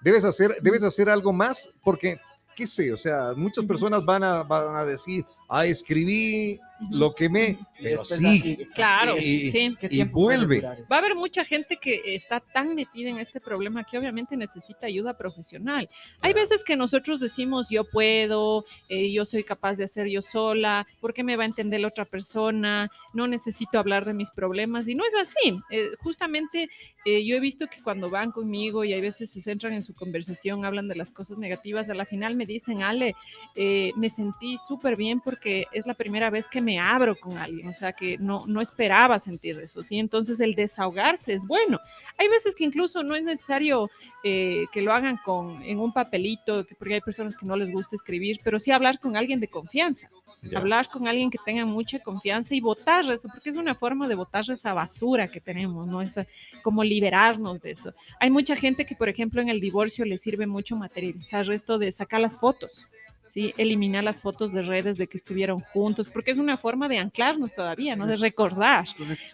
Debes 0.00 0.25
hacer, 0.25 0.56
debes 0.61 0.82
hacer 0.82 1.09
algo 1.09 1.32
más 1.32 1.70
porque, 1.82 2.19
qué 2.55 2.67
sé, 2.67 2.93
o 2.93 2.97
sea, 2.97 3.32
muchas 3.35 3.65
personas 3.65 4.05
van 4.05 4.23
a, 4.25 4.43
van 4.43 4.76
a 4.76 4.85
decir, 4.85 5.25
ah, 5.49 5.64
escribí. 5.66 6.61
Lo 6.90 7.14
quemé, 7.14 7.58
pero 7.82 8.04
sí, 8.04 8.58
Claro, 8.75 9.16
y- 9.18 9.50
sí. 9.50 9.76
¿Qué 9.80 9.88
y 9.90 10.02
vuelve. 10.04 10.61
Va 10.61 10.97
a 10.97 10.99
haber 10.99 11.14
mucha 11.14 11.44
gente 11.44 11.76
que 11.76 12.00
está 12.14 12.40
tan 12.40 12.75
metida 12.75 13.11
en 13.11 13.18
este 13.18 13.40
problema 13.40 13.85
que 13.85 13.99
obviamente 13.99 14.37
necesita 14.37 14.87
ayuda 14.87 15.16
profesional. 15.16 15.88
Hay 16.20 16.32
Claro. 16.32 16.49
veces 16.49 16.64
que 16.64 16.76
nosotros 16.76 17.20
decimos 17.20 17.68
yo 17.70 17.85
puedo, 17.85 18.64
eh, 18.88 19.11
yo 19.12 19.25
soy 19.25 19.44
capaz 19.44 19.75
de 19.76 19.85
hacer 19.85 20.08
yo 20.08 20.23
sola, 20.23 20.87
¿por 21.00 21.14
qué 21.14 21.25
me 21.25 21.37
va 21.37 21.42
a 21.42 21.47
entender 21.47 21.80
la 21.80 21.88
otra 21.88 22.04
persona? 22.04 22.90
No 23.12 23.26
necesito 23.26 23.78
hablar 23.78 24.04
de 24.04 24.14
mis 24.14 24.30
problemas 24.30 24.87
y 24.88 24.94
no 24.94 25.04
es 25.04 25.14
así. 25.20 25.58
Eh, 25.70 25.90
justamente 26.00 26.68
eh, 27.04 27.25
yo 27.25 27.37
he 27.37 27.40
visto 27.40 27.66
que 27.68 27.82
cuando 27.82 28.11
van 28.11 28.32
conmigo 28.32 28.85
y 28.85 28.92
hay 28.92 29.00
veces 29.00 29.30
se 29.30 29.40
centran 29.40 29.73
en 29.73 29.82
su 29.82 29.94
conversación, 29.94 30.64
hablan 30.64 30.88
de 30.88 30.97
las 30.97 31.11
cosas 31.11 31.38
negativas, 31.38 31.88
a 31.88 31.94
la 31.94 32.04
final 32.04 32.35
me 32.37 32.44
dicen, 32.47 32.82
Ale, 32.82 33.14
eh, 33.54 33.92
me 33.97 34.11
sentí 34.11 34.58
súper 34.68 34.97
bien 34.97 35.20
porque 35.20 35.66
es 35.73 35.87
la 35.87 35.94
primera 35.94 36.28
vez 36.30 36.49
que 36.49 36.61
me 36.61 36.67
abro 36.76 37.14
con 37.14 37.38
alguien, 37.38 37.68
o 37.68 37.75
sea 37.75 37.92
que 37.92 38.18
no, 38.18 38.44
no 38.48 38.60
esperaba 38.60 39.20
sentir 39.20 39.56
eso, 39.60 39.82
¿sí? 39.84 39.98
Entonces 39.98 40.40
el 40.40 40.56
desahogarse 40.56 41.34
es 41.34 41.46
bueno. 41.46 41.78
Hay 42.18 42.26
veces 42.28 42.56
que 42.56 42.64
incluso 42.64 43.04
no 43.04 43.14
es 43.14 43.22
necesario 43.22 43.88
eh, 44.25 44.64
que 44.72 44.82
lo 44.82 44.92
hagan 44.92 45.18
con, 45.25 45.62
en 45.62 45.78
un 45.78 45.92
papelito, 45.92 46.66
que- 46.66 46.75
porque 46.75 46.94
hay 46.94 47.00
personas 47.00 47.37
que 47.37 47.46
no 47.46 47.56
les 47.56 47.70
gusta 47.70 47.94
escribir, 47.94 48.40
pero 48.42 48.58
sí 48.58 48.72
hablar 48.72 48.98
con 48.98 49.16
alguien 49.16 49.38
de 49.38 49.46
confianza, 49.46 50.10
hablar 50.56 50.88
con 50.88 51.06
alguien 51.06 51.30
que 51.30 51.38
tenga 51.44 51.64
mucha 51.64 52.00
confianza 52.00 52.54
y 52.54 52.60
votar 52.60 53.04
eso, 53.10 53.28
porque 53.32 53.50
es 53.50 53.56
una 53.56 53.75
forma 53.76 54.08
de 54.08 54.16
votar 54.16 54.44
esa 54.50 54.72
basura 54.75 55.28
que 55.28 55.40
tenemos, 55.40 55.87
¿no? 55.87 56.02
Esa, 56.02 56.26
como 56.62 56.82
liberarnos 56.82 57.60
de 57.62 57.70
eso. 57.70 57.92
Hay 58.18 58.30
mucha 58.30 58.56
gente 58.56 58.84
que, 58.84 58.96
por 58.96 59.08
ejemplo, 59.08 59.40
en 59.40 59.48
el 59.48 59.60
divorcio 59.60 60.04
le 60.04 60.16
sirve 60.18 60.46
mucho 60.46 60.75
materializar 60.76 61.48
esto 61.52 61.78
de 61.78 61.92
sacar 61.92 62.20
las 62.20 62.38
fotos. 62.38 62.87
¿Sí? 63.28 63.54
Eliminar 63.56 64.04
las 64.04 64.20
fotos 64.20 64.52
de 64.52 64.62
redes 64.62 64.97
de 64.97 65.06
que 65.06 65.16
estuvieron 65.16 65.61
juntos, 65.61 66.08
porque 66.12 66.30
es 66.30 66.38
una 66.38 66.56
forma 66.56 66.88
de 66.88 66.99
anclarnos 66.99 67.54
todavía, 67.54 67.94
¿no? 67.94 68.06
De 68.06 68.16
recordar. 68.16 68.87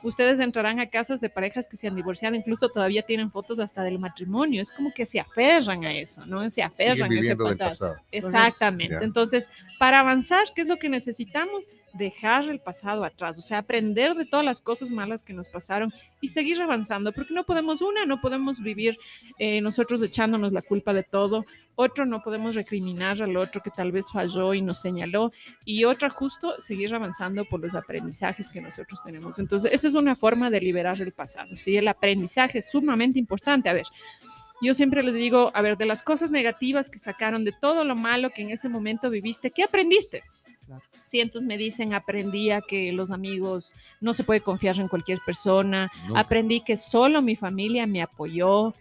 Ustedes 0.03 0.41
entrarán 0.41 0.81
a 0.81 0.91
casas 0.91 1.21
de 1.21 1.31
parejas 1.31 1.69
que 1.69 1.77
se 1.77 1.87
han 1.87 1.97
divorciado, 1.97 2.35
incluso 2.35 2.69
todavía 2.69 3.03
tienen 3.03 3.31
fotos 3.31 3.59
hasta 3.59 3.83
del 3.83 3.99
matrimonio. 3.99 4.63
Es 4.63 4.73
como 4.73 4.93
que 4.93 5.07
se 5.07 5.21
aferran 5.21 5.85
a 5.85 5.93
eso, 5.93 6.27
¿no? 6.27 6.51
Se 6.51 6.63
aferran 6.63 7.11
a 7.11 7.21
ese 7.21 7.37
pasado. 7.37 7.97
Exactamente. 8.11 8.99
Entonces, 9.03 9.49
para 9.79 10.01
avanzar, 10.01 10.45
¿qué 10.55 10.63
es 10.63 10.69
lo 10.69 10.79
que 10.79 10.89
necesitamos? 10.89 11.65
Dejar 11.93 12.49
el 12.49 12.59
pasado 12.59 13.05
atrás, 13.05 13.39
o 13.39 13.41
sea, 13.41 13.59
aprender 13.59 14.17
de 14.17 14.25
todas 14.27 14.45
las 14.45 14.61
cosas 14.61 14.91
malas 14.91 15.23
que 15.23 15.33
nos 15.33 15.47
pasaron 15.49 15.93
y 16.21 16.29
seguir 16.29 16.61
avanzando, 16.61 17.13
porque 17.13 17.33
no 17.33 17.45
podemos, 17.45 17.83
una, 17.83 18.05
no 18.05 18.21
podemos 18.21 18.61
vivir 18.61 18.99
eh, 19.39 19.61
nosotros 19.61 20.03
echándonos 20.03 20.53
la 20.53 20.63
culpa 20.63 20.93
de 20.93 21.05
todo, 21.05 21.45
otro 21.77 22.05
no 22.07 22.21
podemos 22.21 22.55
recriminar 22.55 23.23
al 23.23 23.37
otro 23.37 23.61
que 23.61 23.71
tal 23.71 23.93
vez 23.93 24.07
falló 24.13 24.55
y 24.55 24.63
nos 24.63 24.81
señaló, 24.81 25.33
y 25.65 25.85
otra 25.85 26.11
justo 26.11 26.55
seguir 26.61 26.95
avanzando 26.95 27.45
por 27.45 27.61
los 27.61 27.75
aprendizajes 27.75 28.49
que 28.49 28.61
nosotros 28.61 29.01
tenemos. 29.05 29.39
Entonces, 29.39 29.73
esa 29.73 29.89
es 29.89 29.95
una 29.95 30.15
forma 30.17 30.51
de 30.51 30.61
liberar 30.61 31.01
el 31.01 31.13
pasado, 31.13 31.57
¿sí? 31.57 31.77
El 31.77 31.89
aprendizaje 31.89 32.61
es 32.61 32.71
sumamente 32.71 33.19
importante. 33.19 33.69
A 33.69 33.73
ver, 33.73 33.87
yo 34.61 34.75
siempre 34.75 35.03
les 35.03 35.15
digo, 35.15 35.51
a 35.55 35.63
ver, 35.63 35.77
de 35.77 35.87
las 35.87 36.03
cosas 36.03 36.31
negativas 36.31 36.89
que 36.89 36.99
sacaron, 36.99 37.45
de 37.45 37.53
todo 37.53 37.85
lo 37.85 37.97
malo 37.97 38.31
que 38.31 38.43
en 38.43 38.51
ese 38.51 38.69
momento 38.69 39.11
viviste, 39.11 39.51
¿qué 39.51 39.65
aprendiste? 39.65 40.23
Cientos 41.07 41.43
me 41.43 41.59
dicen, 41.59 41.93
aprendí 41.93 42.51
a 42.51 42.61
que 42.61 42.91
los 42.93 43.11
amigos 43.11 43.75
no 44.01 44.15
se 44.15 44.25
puede 44.25 44.41
confiar 44.41 44.81
en 44.81 44.89
cualquier 44.89 45.21
persona, 45.25 45.91
aprendí 46.15 46.61
que 46.61 46.77
solo 46.77 47.21
mi 47.21 47.37
familia 47.37 47.87
me 47.87 48.03
apoyó, 48.03 48.75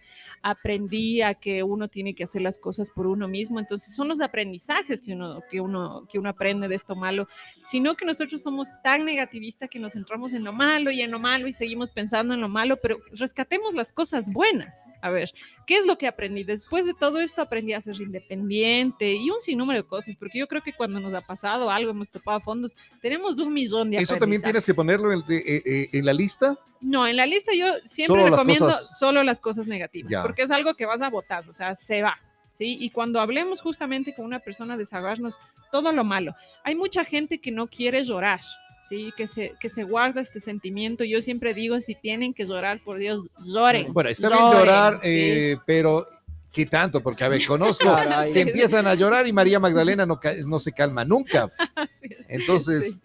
aprendí 0.44 1.22
a 1.22 1.32
que 1.32 1.62
uno 1.62 1.88
tiene 1.88 2.14
que 2.14 2.24
hacer 2.24 2.42
las 2.42 2.58
cosas 2.58 2.90
por 2.90 3.06
uno 3.06 3.26
mismo. 3.26 3.58
Entonces 3.58 3.94
son 3.94 4.08
los 4.08 4.20
aprendizajes 4.20 5.00
que 5.00 5.14
uno, 5.14 5.40
que 5.50 5.58
uno, 5.58 6.06
que 6.12 6.18
uno 6.18 6.28
aprende 6.28 6.68
de 6.68 6.74
esto 6.74 6.94
malo, 6.94 7.26
sino 7.66 7.94
que 7.94 8.04
nosotros 8.04 8.42
somos 8.42 8.68
tan 8.82 9.06
negativistas 9.06 9.70
que 9.70 9.78
nos 9.78 9.94
centramos 9.94 10.34
en 10.34 10.44
lo 10.44 10.52
malo 10.52 10.90
y 10.90 11.00
en 11.00 11.10
lo 11.10 11.18
malo 11.18 11.48
y 11.48 11.54
seguimos 11.54 11.90
pensando 11.90 12.34
en 12.34 12.42
lo 12.42 12.50
malo, 12.50 12.76
pero 12.76 12.98
rescatemos 13.12 13.72
las 13.72 13.90
cosas 13.90 14.30
buenas. 14.30 14.76
A 15.00 15.08
ver, 15.08 15.32
¿qué 15.66 15.78
es 15.78 15.86
lo 15.86 15.96
que 15.96 16.06
aprendí? 16.06 16.44
Después 16.44 16.84
de 16.84 16.92
todo 16.92 17.20
esto 17.20 17.40
aprendí 17.40 17.72
a 17.72 17.80
ser 17.80 17.98
independiente 17.98 19.14
y 19.14 19.30
un 19.30 19.40
sinnúmero 19.40 19.80
de 19.82 19.88
cosas, 19.88 20.14
porque 20.14 20.38
yo 20.38 20.46
creo 20.46 20.62
que 20.62 20.74
cuando 20.74 21.00
nos 21.00 21.14
ha 21.14 21.22
pasado 21.22 21.70
algo, 21.70 21.90
hemos 21.90 22.10
topado 22.10 22.40
fondos, 22.40 22.76
tenemos 23.00 23.38
un 23.38 23.50
millón 23.50 23.90
de 23.90 23.96
¿Eso 23.96 24.16
también 24.16 24.42
tienes 24.42 24.66
que 24.66 24.74
ponerlo 24.74 25.10
en, 25.10 25.20
eh, 25.20 25.62
eh, 25.64 25.88
en 25.90 26.04
la 26.04 26.12
lista? 26.12 26.58
No, 26.84 27.06
en 27.06 27.16
la 27.16 27.24
lista 27.24 27.52
yo 27.56 27.66
siempre 27.86 28.28
recomiendo 28.28 28.70
solo 28.72 29.22
las 29.22 29.40
cosas 29.40 29.66
negativas, 29.66 30.22
porque 30.34 30.42
es 30.42 30.50
algo 30.50 30.74
que 30.74 30.84
vas 30.84 31.00
a 31.00 31.10
votar, 31.10 31.48
o 31.48 31.52
sea, 31.52 31.76
se 31.76 32.02
va. 32.02 32.18
¿Sí? 32.54 32.76
Y 32.80 32.90
cuando 32.90 33.20
hablemos 33.20 33.60
justamente 33.60 34.14
con 34.14 34.24
una 34.24 34.38
persona, 34.38 34.76
desahogarnos 34.76 35.34
todo 35.72 35.92
lo 35.92 36.04
malo. 36.04 36.34
Hay 36.62 36.76
mucha 36.76 37.04
gente 37.04 37.40
que 37.40 37.50
no 37.50 37.66
quiere 37.66 38.04
llorar, 38.04 38.40
¿sí? 38.88 39.12
Que 39.16 39.26
se, 39.26 39.54
que 39.60 39.68
se 39.68 39.82
guarda 39.82 40.20
este 40.20 40.38
sentimiento. 40.38 41.02
Yo 41.02 41.20
siempre 41.20 41.52
digo, 41.52 41.80
si 41.80 41.96
tienen 41.96 42.32
que 42.32 42.46
llorar, 42.46 42.80
por 42.84 42.98
Dios, 42.98 43.28
lloren. 43.44 43.92
Bueno, 43.92 44.10
está 44.10 44.28
bien 44.28 44.40
llorar, 44.52 45.00
eh, 45.02 45.56
pero 45.66 46.06
¿qué 46.52 46.66
tanto? 46.66 47.00
Porque, 47.00 47.24
a 47.24 47.28
ver, 47.28 47.44
conozco 47.44 47.92
que 48.32 48.40
empiezan 48.40 48.86
a 48.86 48.94
llorar 48.94 49.26
y 49.26 49.32
María 49.32 49.58
Magdalena 49.58 50.06
no, 50.06 50.20
no 50.46 50.60
se 50.60 50.72
calma 50.72 51.04
nunca. 51.04 51.50
Entonces, 52.28 52.96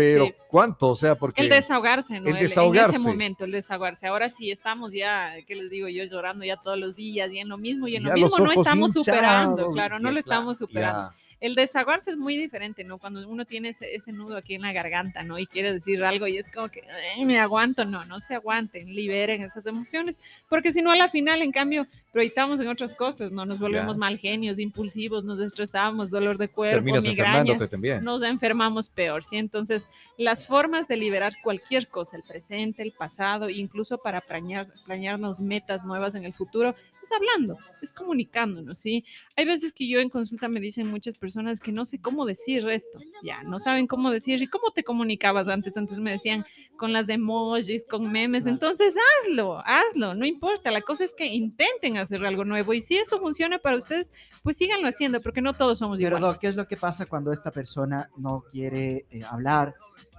pero 0.00 0.30
¿cuánto? 0.48 0.88
O 0.88 0.96
sea, 0.96 1.14
porque... 1.14 1.42
El 1.42 1.48
desahogarse, 1.48 2.20
¿no? 2.20 2.28
El 2.28 2.38
desahogarse. 2.38 2.96
En 2.96 3.02
ese 3.02 3.08
momento, 3.08 3.44
el 3.44 3.52
desahogarse. 3.52 4.06
Ahora 4.06 4.30
sí 4.30 4.50
estamos 4.50 4.92
ya, 4.92 5.34
¿qué 5.46 5.54
les 5.54 5.70
digo 5.70 5.88
yo? 5.88 6.04
Llorando 6.04 6.44
ya 6.44 6.56
todos 6.56 6.78
los 6.78 6.94
días 6.94 7.30
y 7.32 7.38
en 7.38 7.48
lo 7.48 7.58
mismo 7.58 7.88
y 7.88 7.96
en 7.96 8.04
lo 8.04 8.12
mismo 8.12 8.38
no 8.38 8.52
estamos 8.52 8.92
superando, 8.92 9.70
claro, 9.70 9.98
no 9.98 10.10
lo 10.10 10.20
estamos 10.20 10.58
superando 10.58 11.12
el 11.40 11.54
desahogarse 11.54 12.10
es 12.10 12.16
muy 12.18 12.36
diferente, 12.36 12.84
¿no? 12.84 12.98
Cuando 12.98 13.26
uno 13.26 13.44
tiene 13.44 13.74
ese, 13.80 14.12
nudo 14.12 14.36
aquí 14.36 14.54
en 14.54 14.62
la 14.62 14.72
garganta, 14.72 15.22
¿no? 15.22 15.38
Y 15.38 15.46
quiere 15.46 15.72
decir 15.72 16.04
algo 16.04 16.26
y 16.26 16.36
es 16.36 16.50
como 16.50 16.68
que 16.68 16.84
me 17.24 17.40
aguanto, 17.40 17.84
no, 17.86 18.04
no 18.04 18.20
se 18.20 18.34
aguanten, 18.34 18.94
liberen 18.94 19.42
esas 19.42 19.66
emociones, 19.66 20.20
porque 20.48 20.72
si 20.72 20.82
no 20.82 20.90
a 20.90 20.96
la 20.96 21.08
final, 21.08 21.40
en 21.40 21.50
cambio, 21.50 21.86
proyectamos 22.12 22.60
en 22.60 22.68
otras 22.68 22.94
cosas, 22.94 23.32
¿no? 23.32 23.46
Nos 23.46 23.58
volvemos 23.58 23.96
mal 23.96 24.18
genios, 24.18 24.58
impulsivos, 24.58 25.24
nos 25.24 25.40
estresamos, 25.40 26.10
dolor 26.10 26.36
de 26.36 26.48
cuerpo, 26.48 26.84
migrañas, 27.00 27.60
nos 28.02 28.22
enfermamos 28.22 28.88
peor, 28.88 29.24
¿sí? 29.24 29.36
Entonces, 29.36 29.86
las 30.20 30.46
formas 30.46 30.86
de 30.86 30.98
liberar 30.98 31.32
cualquier 31.42 31.88
cosa, 31.88 32.18
el 32.18 32.22
presente, 32.22 32.82
el 32.82 32.92
pasado, 32.92 33.48
incluso 33.48 33.96
para 33.96 34.20
planear, 34.20 34.68
planearnos 34.84 35.40
metas 35.40 35.82
nuevas 35.82 36.14
en 36.14 36.24
el 36.24 36.34
futuro, 36.34 36.74
es 37.02 37.10
hablando, 37.10 37.56
es 37.80 37.90
comunicándonos, 37.90 38.78
¿sí? 38.78 39.02
Hay 39.34 39.46
veces 39.46 39.72
que 39.72 39.88
yo 39.88 39.98
en 39.98 40.10
consulta 40.10 40.46
me 40.48 40.60
dicen 40.60 40.90
muchas 40.90 41.14
personas 41.14 41.58
que 41.60 41.72
no 41.72 41.86
sé 41.86 42.02
cómo 42.02 42.26
decir 42.26 42.68
esto, 42.68 42.98
ya, 43.22 43.42
no 43.44 43.58
saben 43.58 43.86
cómo 43.86 44.10
decir, 44.10 44.42
¿y 44.42 44.46
cómo 44.46 44.72
te 44.72 44.84
comunicabas 44.84 45.48
antes? 45.48 45.78
Antes 45.78 45.98
me 45.98 46.10
decían 46.10 46.44
con 46.76 46.92
las 46.92 47.08
emojis, 47.08 47.86
con 47.88 48.12
memes, 48.12 48.46
entonces 48.46 48.94
hazlo, 49.22 49.62
hazlo, 49.64 50.14
no 50.14 50.26
importa, 50.26 50.70
la 50.70 50.82
cosa 50.82 51.04
es 51.04 51.14
que 51.14 51.24
intenten 51.28 51.96
hacer 51.96 52.26
algo 52.26 52.44
nuevo 52.44 52.74
y 52.74 52.82
si 52.82 52.98
eso 52.98 53.18
funciona 53.18 53.58
para 53.58 53.78
ustedes, 53.78 54.12
pues 54.42 54.58
síganlo 54.58 54.86
haciendo, 54.86 55.22
porque 55.22 55.40
no 55.40 55.54
todos 55.54 55.78
somos 55.78 55.98
Pero, 55.98 56.18
iguales. 56.18 56.38
¿qué 56.38 56.48
es 56.48 56.56
lo 56.56 56.68
que 56.68 56.76
pasa 56.76 57.06
cuando 57.06 57.32
esta 57.32 57.50
persona 57.50 58.10
no 58.18 58.44
quiere 58.50 59.06
eh, 59.10 59.24
hablar? 59.24 59.74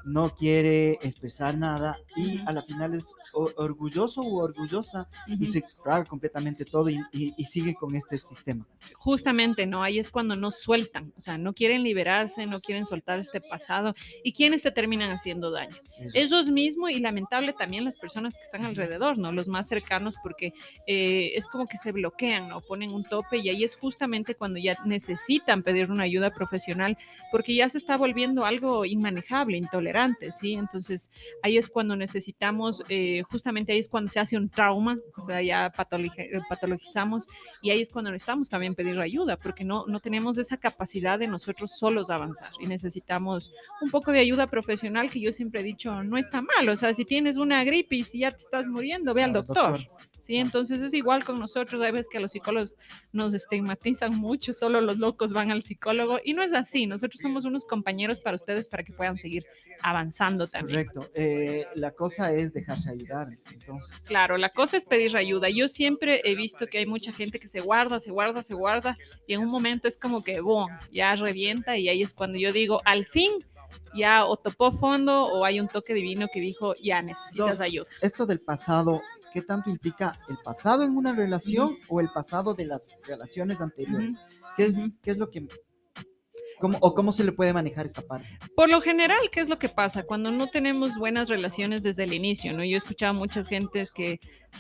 No 0.05 0.34
quiere 0.34 0.93
expresar 1.01 1.58
nada 1.58 1.98
y 2.15 2.39
a 2.46 2.51
la 2.51 2.62
final 2.62 2.93
es 2.96 3.13
orgulloso 3.34 4.22
u 4.22 4.39
orgullosa 4.39 5.08
y 5.27 5.46
se 5.46 5.63
traga 5.84 6.05
completamente 6.05 6.65
todo 6.65 6.89
y, 6.89 7.01
sigue 7.46 7.75
con 7.75 7.96
este 7.96 8.17
sistema. 8.17 8.65
Justamente, 8.96 9.65
¿no? 9.65 9.84
Ahí 9.84 10.00
es 10.00 10.10
cuando 10.10 10.36
no 10.38 10.51
sueltan, 10.51 11.12
o 11.17 11.22
sea, 11.22 11.38
no 11.38 11.53
quieren 11.53 11.84
liberarse, 11.84 12.46
no 12.46 12.60
quieren 12.60 12.86
soltar 12.86 13.20
este 13.20 13.41
pasado 13.41 13.93
y 14.24 14.31
quienes 14.31 14.62
se 14.62 14.72
terminan 14.72 15.12
haciendo 15.12 15.51
daño. 15.51 15.75
Ellos 16.13 16.50
mismos 16.50 16.91
y 16.91 17.00
lamentable 17.00 17.51
también 17.51 17.84
las 17.84 17.98
personas 17.98 18.36
que 18.36 18.43
están 18.43 18.63
alrededor, 18.63 19.17
¿no? 19.17 19.34
Los 19.34 19.50
más 19.50 19.67
cercanos 19.67 20.15
porque 20.24 20.53
eh, 20.88 21.34
es 21.36 21.48
como 21.48 21.67
que 21.67 21.77
se 21.77 21.91
bloquean, 21.91 22.48
¿no? 22.48 22.62
Ponen 22.62 22.93
un 22.93 23.03
tope 23.03 23.39
y 23.39 23.50
ahí 23.50 23.65
es 23.65 23.75
justamente 23.75 24.36
cuando 24.36 24.60
ya 24.60 24.77
necesitan 24.86 25.62
pedir 25.62 25.91
una 25.91 26.03
ayuda 26.03 26.31
profesional 26.31 26.98
porque 27.31 27.55
ya 27.55 27.67
se 27.67 27.77
está 27.77 27.98
volviendo 27.98 28.46
algo 28.46 28.86
inmanejable, 28.86 29.58
intolerable 29.58 29.90
¿sí? 30.31 30.53
Entonces 30.53 31.12
ahí 31.43 31.57
es 31.57 31.69
cuando 31.69 31.95
necesitamos, 31.95 32.83
eh, 32.89 33.24
justamente 33.29 33.74
ahí 33.74 33.79
es 33.79 33.89
cuando 33.89 34.12
se 34.12 34.19
hace 34.19 34.38
un 34.38 34.50
trauma, 34.50 34.98
o 35.17 35.21
sea, 35.21 35.41
ya 35.41 35.71
patologizamos 36.50 37.27
y 37.62 37.71
ahí 37.71 37.81
es 37.81 37.89
cuando 37.89 38.12
necesitamos 38.12 38.50
también 38.50 38.75
pedir 38.75 39.00
ayuda, 39.00 39.38
porque 39.38 39.63
no, 39.63 39.86
no 39.88 40.00
tenemos 40.00 40.38
esa 40.38 40.57
capacidad 40.57 41.19
de 41.19 41.27
nosotros 41.27 41.71
solos 41.77 42.10
avanzar 42.10 42.51
y 42.60 42.67
necesitamos 42.67 43.53
un 43.81 43.89
poco 43.89 44.12
de 44.12 44.19
ayuda 44.19 44.48
profesional 44.48 45.10
que 45.10 45.21
yo 45.21 45.31
siempre 45.31 45.62
he 45.62 45.63
dicho, 45.63 46.03
no 46.03 46.17
está 46.17 46.41
mal, 46.41 46.69
o 46.69 46.75
sea, 46.75 46.93
si 46.93 47.05
tienes 47.05 47.38
una 47.38 47.63
gripe 47.63 47.98
y 47.98 48.03
si 48.03 48.19
ya 48.19 48.31
te 48.31 48.43
estás 48.43 48.67
muriendo, 48.67 49.13
ve 49.13 49.24
al 49.24 49.33
doctor. 49.33 49.79
¿Sí? 50.21 50.37
Entonces 50.37 50.81
es 50.81 50.93
igual 50.93 51.25
con 51.25 51.39
nosotros, 51.39 51.81
hay 51.81 51.91
veces 51.91 52.07
que 52.09 52.19
los 52.19 52.31
psicólogos 52.31 52.75
nos 53.11 53.33
estigmatizan 53.33 54.15
mucho, 54.15 54.53
solo 54.53 54.81
los 54.81 54.97
locos 54.97 55.33
van 55.33 55.51
al 55.51 55.63
psicólogo 55.63 56.19
y 56.23 56.33
no 56.33 56.43
es 56.43 56.53
así, 56.53 56.85
nosotros 56.85 57.21
somos 57.21 57.45
unos 57.45 57.65
compañeros 57.65 58.19
para 58.19 58.35
ustedes 58.35 58.67
para 58.67 58.83
que 58.83 58.93
puedan 58.93 59.17
seguir 59.17 59.45
avanzando 59.81 60.47
también. 60.47 60.85
Correcto, 60.85 61.11
eh, 61.15 61.65
la 61.75 61.91
cosa 61.91 62.33
es 62.33 62.53
dejarse 62.53 62.91
ayudar, 62.91 63.27
entonces. 63.53 64.03
Claro, 64.05 64.37
la 64.37 64.49
cosa 64.49 64.77
es 64.77 64.85
pedir 64.85 65.15
ayuda. 65.15 65.49
Yo 65.49 65.67
siempre 65.67 66.21
he 66.23 66.35
visto 66.35 66.67
que 66.67 66.77
hay 66.77 66.85
mucha 66.85 67.11
gente 67.11 67.39
que 67.39 67.47
se 67.47 67.59
guarda, 67.59 67.99
se 67.99 68.11
guarda, 68.11 68.43
se 68.43 68.53
guarda 68.53 68.97
y 69.27 69.33
en 69.33 69.41
un 69.41 69.49
momento 69.49 69.87
es 69.87 69.97
como 69.97 70.23
que, 70.23 70.41
boom, 70.41 70.69
ya 70.91 71.15
revienta 71.15 71.77
y 71.77 71.89
ahí 71.89 72.01
es 72.01 72.13
cuando 72.13 72.37
yo 72.37 72.51
digo, 72.53 72.81
al 72.85 73.05
fin 73.05 73.31
ya 73.93 74.25
o 74.25 74.37
topó 74.37 74.71
fondo 74.71 75.23
o 75.23 75.45
hay 75.45 75.59
un 75.59 75.67
toque 75.67 75.93
divino 75.93 76.27
que 76.31 76.39
dijo, 76.39 76.75
ya 76.75 77.01
necesitas 77.01 77.59
ayuda. 77.59 77.87
Esto 78.01 78.25
del 78.25 78.39
pasado, 78.39 79.01
¿qué 79.31 79.41
tanto 79.41 79.69
implica 79.69 80.19
el 80.29 80.38
pasado 80.43 80.83
en 80.83 80.95
una 80.95 81.13
relación 81.13 81.77
o 81.88 82.00
el 82.00 82.09
pasado 82.09 82.53
de 82.53 82.65
las 82.65 83.00
relaciones 83.03 83.61
anteriores? 83.61 84.17
¿Qué, 84.57 84.65
es, 84.65 84.89
¿Qué 85.01 85.11
es 85.11 85.17
lo 85.17 85.29
que 85.29 85.47
¿Cómo, 86.59 86.77
¿O 86.81 86.93
cómo 86.93 87.11
se 87.11 87.23
le 87.23 87.31
puede 87.31 87.53
manejar 87.53 87.88
esta 87.88 88.03
parte? 88.03 88.27
Por 88.55 88.69
lo 88.69 88.81
general, 88.81 89.31
¿qué 89.31 89.39
es 89.39 89.50
lo 89.50 89.57
que 89.57 89.67
pasa? 89.67 90.03
Cuando 90.03 90.31
no 90.31 90.47
tenemos 90.47 90.95
buenas 90.95 91.27
relaciones 91.27 91.81
desde 91.81 92.03
el 92.03 92.13
inicio, 92.13 92.53
¿no? 92.53 92.63
Yo 92.63 92.75
he 92.75 92.77
escuchado 92.77 93.11
a 93.11 93.17
muchas 93.17 93.47
gentes 93.47 93.91
que 93.91 94.19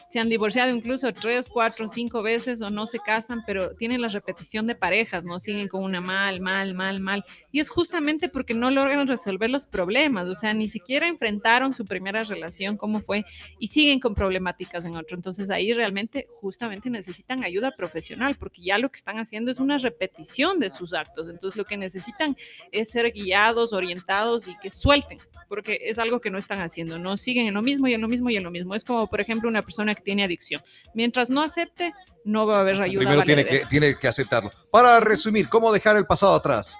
se 0.09 0.19
han 0.19 0.29
divorciado 0.29 0.69
incluso 0.75 1.11
tres, 1.13 1.47
cuatro, 1.49 1.87
cinco 1.87 2.21
veces 2.21 2.61
o 2.61 2.69
no 2.69 2.87
se 2.87 2.99
casan, 2.99 3.43
pero 3.45 3.75
tienen 3.75 4.01
la 4.01 4.09
repetición 4.09 4.67
de 4.67 4.75
parejas, 4.75 5.25
¿no? 5.25 5.39
Siguen 5.39 5.67
con 5.67 5.83
una 5.83 6.01
mal, 6.01 6.41
mal, 6.41 6.73
mal, 6.73 6.99
mal. 6.99 7.25
Y 7.51 7.59
es 7.59 7.69
justamente 7.69 8.29
porque 8.29 8.53
no 8.53 8.71
logran 8.71 9.07
resolver 9.07 9.49
los 9.49 9.67
problemas, 9.67 10.27
o 10.27 10.35
sea, 10.35 10.53
ni 10.53 10.67
siquiera 10.67 11.07
enfrentaron 11.07 11.73
su 11.73 11.85
primera 11.85 12.23
relación, 12.23 12.77
cómo 12.77 13.01
fue, 13.01 13.25
y 13.59 13.67
siguen 13.67 13.99
con 13.99 14.15
problemáticas 14.15 14.85
en 14.85 14.95
otro. 14.95 15.15
Entonces 15.15 15.49
ahí 15.49 15.73
realmente 15.73 16.27
justamente 16.35 16.89
necesitan 16.89 17.43
ayuda 17.43 17.71
profesional, 17.71 18.35
porque 18.35 18.61
ya 18.61 18.77
lo 18.77 18.89
que 18.89 18.97
están 18.97 19.19
haciendo 19.19 19.51
es 19.51 19.59
una 19.59 19.77
repetición 19.77 20.59
de 20.59 20.69
sus 20.69 20.93
actos. 20.93 21.29
Entonces 21.29 21.57
lo 21.57 21.65
que 21.65 21.77
necesitan 21.77 22.35
es 22.71 22.89
ser 22.89 23.11
guiados, 23.11 23.73
orientados 23.73 24.47
y 24.47 24.55
que 24.57 24.69
suelten, 24.69 25.19
porque 25.47 25.79
es 25.85 25.99
algo 25.99 26.19
que 26.19 26.29
no 26.29 26.37
están 26.37 26.61
haciendo, 26.61 26.99
¿no? 26.99 27.17
Siguen 27.17 27.47
en 27.47 27.53
lo 27.53 27.61
mismo 27.61 27.87
y 27.87 27.93
en 27.93 28.01
lo 28.01 28.07
mismo 28.07 28.29
y 28.29 28.37
en 28.37 28.43
lo 28.43 28.51
mismo. 28.51 28.75
Es 28.75 28.85
como, 28.85 29.07
por 29.07 29.21
ejemplo, 29.21 29.49
una 29.49 29.61
persona 29.61 29.80
persona 29.81 29.95
que 29.95 30.01
tiene 30.03 30.23
adicción. 30.23 30.61
Mientras 30.93 31.29
no 31.29 31.41
acepte, 31.43 31.93
no 32.23 32.45
va 32.47 32.57
a 32.57 32.59
haber 32.61 32.75
ayuda. 32.81 32.99
Primero 32.99 33.23
tiene 33.23 33.45
que, 33.45 33.65
tiene 33.69 33.95
que 33.95 34.07
aceptarlo. 34.07 34.51
Para 34.71 34.99
resumir, 34.99 35.49
¿cómo 35.49 35.71
dejar 35.71 35.95
el 35.97 36.05
pasado 36.05 36.35
atrás? 36.35 36.77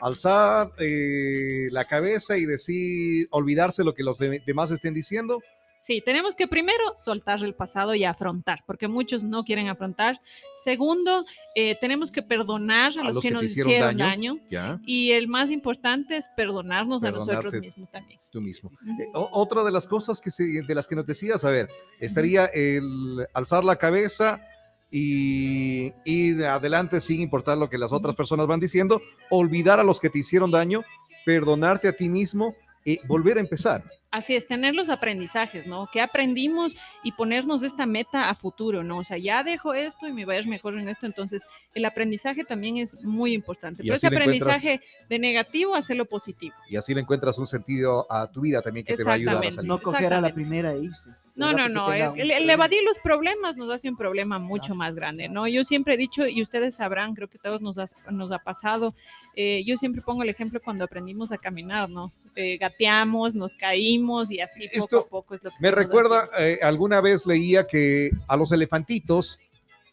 Alzar 0.00 0.72
eh, 0.78 1.68
la 1.70 1.84
cabeza 1.84 2.36
y 2.36 2.46
decir, 2.46 3.28
olvidarse 3.30 3.84
lo 3.84 3.94
que 3.94 4.02
los 4.02 4.18
de- 4.18 4.42
demás 4.46 4.70
estén 4.70 4.94
diciendo. 4.94 5.40
Sí, 5.80 6.02
tenemos 6.04 6.36
que 6.36 6.46
primero 6.46 6.84
soltar 6.98 7.42
el 7.42 7.54
pasado 7.54 7.94
y 7.94 8.04
afrontar, 8.04 8.62
porque 8.66 8.86
muchos 8.86 9.24
no 9.24 9.44
quieren 9.44 9.68
afrontar. 9.68 10.20
Segundo, 10.62 11.24
eh, 11.54 11.74
tenemos 11.80 12.10
que 12.10 12.22
perdonar 12.22 12.92
a, 12.98 13.04
los, 13.04 13.20
que, 13.20 13.30
nos 13.30 13.44
hicieron 13.44 13.72
hicieron 13.72 13.96
daño. 13.96 14.36
Y 14.84 15.12
el 15.12 15.26
más 15.26 15.50
importante 15.50 16.18
es 16.18 16.26
perdonarnos 16.36 17.02
a 17.02 17.10
nosotros 17.10 17.54
mismos 17.54 17.90
también. 17.90 18.20
tú 18.30 18.40
mismo. 18.42 18.70
Eh, 19.00 19.06
otra 19.14 19.64
de 19.64 19.72
las 19.72 19.86
cosas 19.86 20.20
que 20.20 20.30
se- 20.30 20.62
de 20.62 20.74
las 20.74 20.86
que 20.86 20.94
nos 20.96 21.06
decías, 21.06 21.44
a 21.44 21.50
ver, 21.50 21.68
estaría 21.98 22.44
el 22.46 23.26
alzar 23.32 23.64
la 23.64 23.76
cabeza 23.76 24.40
y 24.90 25.92
ir 26.04 26.44
adelante 26.44 27.00
sin 27.00 27.20
importar 27.20 27.56
lo 27.56 27.70
que 27.70 27.78
las 27.78 27.92
otras 27.92 28.14
personas 28.14 28.46
van 28.46 28.60
diciendo, 28.60 29.00
olvidar 29.30 29.80
a 29.80 29.84
los 29.84 29.98
que 30.00 30.10
te 30.10 30.18
hicieron 30.18 30.50
daño, 30.50 30.82
perdonarte 31.24 31.88
a 31.88 31.92
ti 31.92 32.08
mismo 32.08 32.54
y 32.84 33.00
volver 33.06 33.36
a 33.38 33.40
empezar. 33.40 33.82
Así 34.10 34.34
es, 34.34 34.48
tener 34.48 34.74
los 34.74 34.88
aprendizajes, 34.88 35.68
¿no? 35.68 35.88
Que 35.92 36.00
aprendimos 36.00 36.74
y 37.04 37.12
ponernos 37.12 37.62
esta 37.62 37.86
meta 37.86 38.28
a 38.28 38.34
futuro, 38.34 38.82
¿no? 38.82 38.98
O 38.98 39.04
sea, 39.04 39.18
ya 39.18 39.44
dejo 39.44 39.72
esto 39.72 40.08
y 40.08 40.12
me 40.12 40.24
va 40.24 40.32
a 40.32 40.38
ir 40.38 40.48
mejor 40.48 40.76
en 40.76 40.88
esto, 40.88 41.06
entonces 41.06 41.44
el 41.74 41.84
aprendizaje 41.84 42.42
también 42.44 42.78
es 42.78 43.04
muy 43.04 43.34
importante. 43.34 43.82
Y 43.82 43.86
Pero 43.86 43.94
ese 43.94 44.08
aprendizaje 44.08 44.80
de 45.08 45.18
negativo, 45.20 45.76
hacerlo 45.76 46.06
positivo. 46.06 46.56
Y 46.68 46.76
así 46.76 46.92
le 46.92 47.02
encuentras 47.02 47.38
un 47.38 47.46
sentido 47.46 48.10
a 48.10 48.28
tu 48.28 48.40
vida 48.40 48.62
también 48.62 48.84
que 48.84 48.96
te 48.96 49.04
va 49.04 49.12
a 49.12 49.14
ayudar 49.14 49.46
a 49.46 49.52
salir. 49.52 49.68
No 49.68 49.80
coger 49.80 50.12
a 50.12 50.20
la 50.20 50.34
primera 50.34 50.72
e 50.72 50.80
irse. 50.80 51.10
No, 51.40 51.52
no, 51.52 51.90
Que 51.90 51.98
no. 51.98 52.14
El, 52.14 52.50
evadir 52.50 52.82
los 52.82 52.98
problemas 52.98 53.56
nos 53.56 53.70
hace 53.70 53.88
un 53.88 53.96
problema 53.96 54.38
mucho 54.38 54.74
más 54.74 54.94
grande, 54.94 55.28
¿no? 55.28 55.48
Yo 55.48 55.64
siempre 55.64 55.94
he 55.94 55.96
dicho, 55.96 56.26
y 56.26 56.42
ustedes 56.42 56.76
sabrán, 56.76 57.14
creo 57.14 57.28
que 57.28 57.38
todos 57.38 57.62
nos 57.62 57.78
ha, 57.78 57.86
nos 58.10 58.30
ha 58.30 58.38
pasado, 58.38 58.94
eh, 59.34 59.64
yo 59.64 59.76
siempre 59.76 60.02
pongo 60.02 60.22
el 60.22 60.28
ejemplo 60.28 60.60
cuando 60.62 60.84
aprendimos 60.84 61.32
a 61.32 61.38
caminar, 61.38 61.88
¿no? 61.88 62.12
Eh, 62.36 62.58
gateamos, 62.58 63.34
nos 63.34 63.54
caímos 63.54 64.30
y 64.30 64.40
así 64.40 64.68
poco 64.68 64.78
Esto 64.78 64.98
a 65.00 65.06
poco 65.08 65.34
es 65.34 65.44
lo 65.44 65.50
que 65.50 65.56
Me 65.60 65.70
recuerda, 65.70 66.28
eh, 66.38 66.58
alguna 66.62 67.00
vez 67.00 67.26
leía 67.26 67.66
que 67.66 68.10
a 68.28 68.36
los 68.36 68.52
elefantitos, 68.52 69.40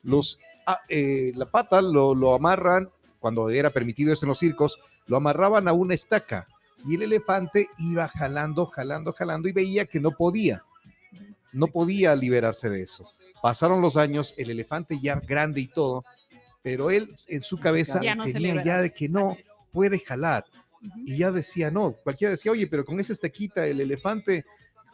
los, 0.04 0.40
ah, 0.66 0.82
la 0.90 1.46
pata 1.46 1.82
lo, 1.82 2.14
lo 2.14 2.34
amarran, 2.34 2.90
cuando 3.20 3.50
era 3.50 3.70
permitido 3.70 4.14
esto 4.14 4.26
en 4.26 4.30
los 4.30 4.40
circos, 4.40 4.80
lo 5.08 5.18
amarraban 5.18 5.68
a 5.68 5.74
una 5.74 5.94
estaca 5.94 6.46
y 6.86 6.96
el 6.96 7.04
elefante 7.04 7.70
iba 7.80 8.08
jalando, 8.08 8.66
jalando, 8.66 9.14
jalando 9.14 9.50
y 9.50 9.52
veía 9.52 9.86
que 9.86 10.00
no 10.00 10.12
podía, 10.12 10.64
no 11.54 11.68
podía 11.68 12.16
liberarse 12.16 12.70
de 12.70 12.82
eso. 12.82 13.12
Pasaron 13.42 13.82
los 13.82 13.98
años, 13.98 14.34
el 14.38 14.50
elefante 14.50 15.00
ya 15.02 15.16
grande 15.20 15.62
y 15.62 15.68
todo, 15.68 16.04
pero 16.62 16.92
él 16.92 17.08
en 17.28 17.42
su 17.42 17.60
cabeza 17.60 18.02
Ya 18.02 18.16
no 18.16 18.26
tenía 18.26 18.64
ya 18.64 18.82
de 18.82 18.92
que 18.92 19.10
no 19.10 19.38
puede 19.72 20.00
jalar. 20.00 20.46
Y 21.06 21.18
ya 21.18 21.32
decía, 21.32 21.72
no, 21.72 21.94
cualquiera 21.94 22.32
decía, 22.32 22.52
oye, 22.52 22.68
pero 22.68 22.86
con 22.86 23.00
esa 23.00 23.14
estaquita 23.14 23.66
el 23.66 23.82
elefante 23.82 24.46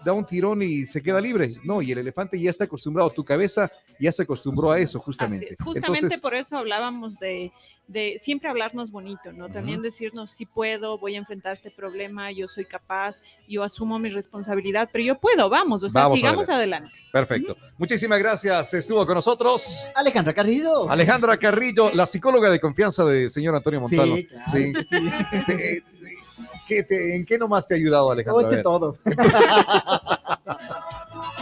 da 0.03 0.13
un 0.13 0.25
tirón 0.25 0.62
y 0.62 0.86
se 0.86 1.01
queda 1.01 1.22
libre. 1.22 1.55
No, 1.63 1.81
y 1.81 1.91
el 1.91 2.00
elefante 2.00 2.39
ya 2.39 2.50
está 2.50 2.65
acostumbrado, 2.65 3.10
tu 3.10 3.24
cabeza 3.24 3.72
ya 4.00 4.12
se 4.12 4.24
acostumbró 4.24 4.72
a 4.72 4.79
eso, 4.79 5.00
justamente. 5.00 5.50
es. 5.51 5.57
Justamente 5.57 5.98
Entonces, 5.98 6.19
por 6.19 6.36
eso 6.36 6.57
hablábamos 6.57 7.19
de, 7.19 7.51
de 7.88 8.17
siempre 8.19 8.50
hablarnos 8.50 8.91
bonito, 8.91 9.31
¿no? 9.33 9.50
También 9.50 9.81
decirnos, 9.81 10.31
sí 10.31 10.45
puedo, 10.45 10.98
voy 10.98 11.15
a 11.15 11.17
enfrentar 11.19 11.53
este 11.53 11.69
problema, 11.69 12.31
yo 12.31 12.48
soy 12.48 12.65
capaz, 12.65 13.22
yo 13.48 13.63
asumo 13.63 14.00
mi 14.00 14.10
responsabilidad, 14.10 14.89
pero 14.91 15.03
yo 15.03 15.19
puedo, 15.19 15.50
vamos, 15.50 15.83
o 15.83 15.89
sea, 15.89 16.03
Vamos 16.03 16.19
sigamos 16.19 16.50
adelante. 16.50 16.91
perfecto. 17.12 17.55
Muchísimas 17.77 18.19
gracias. 18.19 18.74
Estuvo 18.74 19.05
con 19.05 19.15
nosotros 19.15 19.88
Alejandra 19.95 20.33
Carrillo. 20.33 20.89
Alejandra 20.89 21.38
Carrillo, 21.38 21.91
la 21.93 22.05
psicóloga 22.05 22.50
de 22.50 22.60
confianza 22.60 23.05
del 23.05 23.29
señor 23.29 23.55
Antonio 23.55 23.81
Montalvo. 23.81 24.15
Sí, 24.15 24.25
claro. 24.25 24.51
Sí. 24.51 24.74
sí. 24.89 25.83
Te- 26.67 26.75
¿qué 26.75 26.84
te- 26.84 27.15
¿En 27.15 27.25
qué 27.25 27.38
nomás 27.38 27.67
te 27.67 27.75
ha 27.75 27.77
ayudado, 27.77 28.12
Alejandra? 28.12 28.48
Oye, 28.48 28.58
todo. 28.63 28.98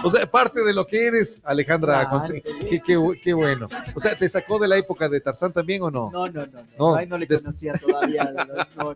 O 0.03 0.09
sea, 0.09 0.25
parte 0.29 0.63
de 0.63 0.73
lo 0.73 0.85
que 0.87 1.05
eres, 1.05 1.41
Alejandra. 1.43 2.09
Claro. 2.09 2.27
Qué, 2.67 2.81
qué- 2.83 3.19
qué 3.23 3.33
bueno. 3.35 3.67
O 3.95 3.99
sea, 3.99 4.15
¿te 4.15 4.27
sacó 4.27 4.57
de 4.57 4.67
la 4.67 4.77
época 4.77 5.07
de 5.07 5.21
Tarzán 5.21 5.53
también 5.53 5.83
o 5.83 5.91
no? 5.91 6.09
No, 6.11 6.27
no, 6.27 6.45
no. 6.47 6.61
No, 6.61 6.65
no. 6.79 6.95
Ay, 6.95 7.05
no 7.05 7.19
le 7.19 7.27
conocía 7.27 7.73
todavía. 7.73 8.23
No, 8.35 8.45
no, 8.45 8.55
no. 8.93 8.95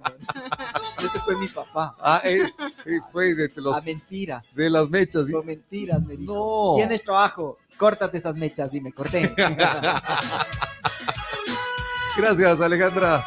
Ese 0.98 1.20
fue 1.24 1.36
mi 1.38 1.48
papá. 1.48 1.96
Ah, 2.00 2.22
es, 2.24 2.58
fue 3.12 3.36
de, 3.36 3.52
los, 3.56 3.78
A 3.78 3.82
mentiras. 3.82 4.44
de 4.56 4.68
las 4.70 4.90
mechas. 4.90 5.28
Con 5.32 5.46
mentiras 5.46 6.02
me 6.04 6.18
dijo. 6.18 6.34
No. 6.34 6.74
Tienes 6.78 7.04
trabajo. 7.04 7.60
Córtate 7.78 8.18
esas 8.18 8.36
mechas 8.36 8.74
y 8.74 8.82
me 8.82 8.92
corté. 8.92 9.32
Gracias, 12.18 12.62
Alejandra. 12.62 13.24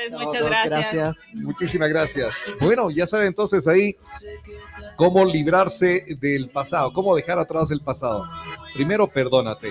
Ustedes, 0.00 0.12
No, 0.12 0.26
muchas 0.26 0.42
no, 0.42 0.48
gracias. 0.48 1.16
Muchísimas 1.34 1.88
gracias. 1.88 2.52
Bueno, 2.60 2.90
ya 2.90 3.06
sabe 3.06 3.26
entonces 3.26 3.66
ahí 3.66 3.96
cómo 4.96 5.24
librarse 5.24 6.04
del 6.20 6.48
pasado, 6.48 6.92
cómo 6.92 7.14
dejar 7.16 7.38
atrás 7.38 7.70
el 7.70 7.80
pasado. 7.80 8.24
Primero, 8.74 9.06
perdónate. 9.06 9.68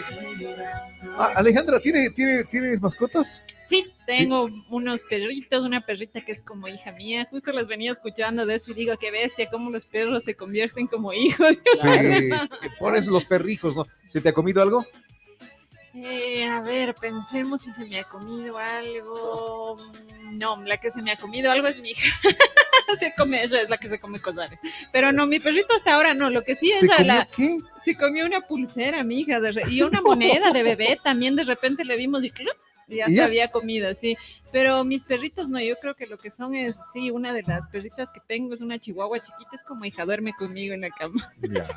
Ah, 1.17 1.33
Alejandra, 1.35 1.79
¿tiene, 1.79 2.09
tiene, 2.11 2.43
¿tienes 2.45 2.81
mascotas? 2.81 3.43
Sí, 3.67 3.85
tengo 4.07 4.49
unos 4.69 5.03
perritos, 5.03 5.63
una 5.63 5.81
perrita 5.81 6.21
que 6.21 6.31
es 6.31 6.41
como 6.41 6.67
hija 6.67 6.91
mía. 6.93 7.27
Justo 7.29 7.51
las 7.51 7.67
venía 7.67 7.91
escuchando 7.91 8.45
de 8.45 8.55
eso 8.55 8.71
y 8.71 8.73
digo, 8.73 8.97
qué 8.97 9.11
bestia, 9.11 9.47
cómo 9.49 9.69
los 9.69 9.85
perros 9.85 10.23
se 10.23 10.33
convierten 10.33 10.87
como 10.87 11.13
hijos. 11.13 11.55
Sí. 11.75 11.87
Pones 12.79 13.05
los 13.05 13.25
perrijos, 13.25 13.75
¿no? 13.75 13.85
¿Se 14.07 14.21
te 14.21 14.29
ha 14.29 14.33
comido 14.33 14.61
algo? 14.61 14.85
Eh, 15.95 16.47
a 16.47 16.61
ver, 16.61 16.93
pensemos 16.95 17.61
si 17.63 17.71
se 17.71 17.83
me 17.85 17.99
ha 17.99 18.03
comido 18.03 18.57
algo. 18.57 19.75
No, 20.33 20.61
la 20.63 20.77
que 20.77 20.91
se 20.91 21.01
me 21.01 21.11
ha 21.11 21.17
comido 21.17 21.51
algo 21.51 21.67
es 21.67 21.77
mi 21.79 21.91
hija. 21.91 22.15
se 22.99 23.13
come, 23.17 23.43
ella 23.43 23.61
es 23.61 23.69
la 23.69 23.77
que 23.77 23.89
se 23.89 23.99
come 23.99 24.19
collares. 24.19 24.59
Pero 24.91 25.11
no, 25.11 25.25
mi 25.25 25.39
perrito 25.39 25.73
hasta 25.75 25.93
ahora 25.95 26.13
no. 26.13 26.29
Lo 26.29 26.41
que 26.43 26.55
sí 26.55 26.71
es 26.71 26.81
¿Se 26.81 27.03
la, 27.03 27.27
qué? 27.35 27.57
se 27.83 27.95
comió 27.95 28.25
una 28.25 28.41
pulsera, 28.41 29.03
mi 29.03 29.21
hija, 29.21 29.39
de 29.39 29.51
re- 29.51 29.63
y 29.69 29.81
una 29.81 30.01
moneda 30.01 30.51
de 30.51 30.63
bebé. 30.63 30.99
También 31.03 31.35
de 31.35 31.43
repente 31.43 31.83
le 31.83 31.97
vimos 31.97 32.23
y. 32.23 32.31
ya 32.89 33.05
¿Y 33.07 33.15
se 33.15 33.21
había 33.21 33.47
comido, 33.49 33.93
sí. 33.95 34.17
Pero 34.51 34.83
mis 34.83 35.03
perritos 35.03 35.47
no, 35.47 35.59
yo 35.61 35.75
creo 35.75 35.93
que 35.93 36.07
lo 36.07 36.17
que 36.17 36.31
son 36.31 36.55
es, 36.55 36.75
sí, 36.91 37.11
una 37.11 37.33
de 37.33 37.43
las 37.43 37.67
perritas 37.67 38.09
que 38.09 38.19
tengo 38.27 38.55
es 38.55 38.61
una 38.61 38.79
chihuahua 38.79 39.19
chiquita, 39.19 39.55
es 39.55 39.63
como 39.63 39.85
hija, 39.85 40.05
duerme 40.05 40.33
conmigo 40.33 40.73
en 40.73 40.81
la 40.81 40.89
cama. 40.89 41.31
Ya. 41.41 41.67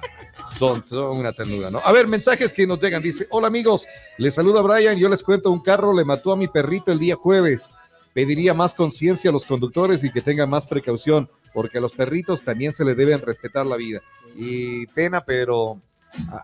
Son, 0.59 0.87
son 0.87 1.19
una 1.19 1.33
ternura, 1.33 1.71
¿no? 1.71 1.81
A 1.85 1.93
ver, 1.93 2.07
mensajes 2.07 2.53
que 2.53 2.67
nos 2.67 2.79
llegan. 2.79 3.03
Dice, 3.03 3.27
hola 3.31 3.49
amigos, 3.49 3.87
les 4.17 4.35
saluda 4.35 4.63
Brian, 4.63 4.97
yo 4.97 5.09
les 5.09 5.23
cuento, 5.23 5.51
un 5.51 5.61
carro 5.61 5.95
le 5.95 6.05
mató 6.05 6.33
a 6.33 6.37
mi 6.37 6.49
perrito 6.49 6.93
el 6.93 6.99
día 6.99 7.15
jueves. 7.15 7.73
Pediría 8.15 8.55
más 8.55 8.75
conciencia 8.75 9.31
a 9.31 9.33
los 9.33 9.47
conductores 9.47 10.05
y 10.05 10.11
que 10.11 10.21
tengan 10.21 10.51
más 10.51 10.67
precaución, 10.67 11.31
porque 11.53 11.79
a 11.79 11.81
los 11.81 11.93
perritos 11.93 12.43
también 12.43 12.73
se 12.73 12.85
les 12.85 12.97
deben 12.97 13.21
respetar 13.21 13.65
la 13.67 13.77
vida. 13.77 14.03
Y 14.37 14.87
pena, 14.89 15.23
pero 15.25 15.81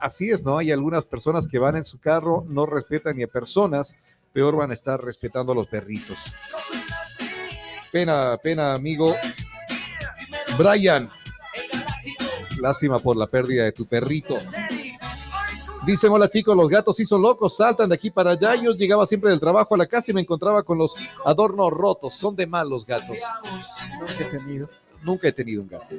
así 0.00 0.30
es, 0.30 0.44
¿no? 0.44 0.58
Hay 0.58 0.70
algunas 0.70 1.04
personas 1.04 1.46
que 1.48 1.58
van 1.58 1.76
en 1.76 1.84
su 1.84 1.98
carro, 1.98 2.44
no 2.48 2.66
respetan 2.66 3.16
ni 3.16 3.22
a 3.22 3.28
personas, 3.28 3.98
peor 4.32 4.56
van 4.56 4.70
a 4.70 4.74
estar 4.74 5.02
respetando 5.02 5.52
a 5.52 5.54
los 5.54 5.66
perritos. 5.66 6.18
Pena, 7.90 8.36
pena, 8.42 8.74
amigo. 8.74 9.16
Brian, 10.56 11.08
Lástima 12.60 12.98
por 12.98 13.16
la 13.16 13.26
pérdida 13.26 13.64
de 13.64 13.72
tu 13.72 13.86
perrito. 13.86 14.36
Dicen, 15.86 16.12
hola 16.12 16.28
chicos, 16.28 16.56
los 16.56 16.68
gatos 16.68 16.96
sí 16.96 17.04
son 17.04 17.22
locos, 17.22 17.56
saltan 17.56 17.88
de 17.88 17.94
aquí 17.94 18.10
para 18.10 18.32
allá. 18.32 18.54
Yo 18.56 18.72
llegaba 18.72 19.06
siempre 19.06 19.30
del 19.30 19.40
trabajo 19.40 19.74
a 19.74 19.78
la 19.78 19.86
casa 19.86 20.10
y 20.10 20.14
me 20.14 20.20
encontraba 20.20 20.62
con 20.62 20.76
los 20.76 20.94
adornos 21.24 21.72
rotos. 21.72 22.14
Son 22.14 22.34
de 22.36 22.46
mal 22.46 22.68
los 22.68 22.84
gatos. 22.84 23.18
Nunca 23.98 24.24
he 24.24 24.38
tenido. 24.38 24.70
Nunca 25.02 25.28
he 25.28 25.32
tenido 25.32 25.62
un 25.62 25.68
gato. 25.68 25.94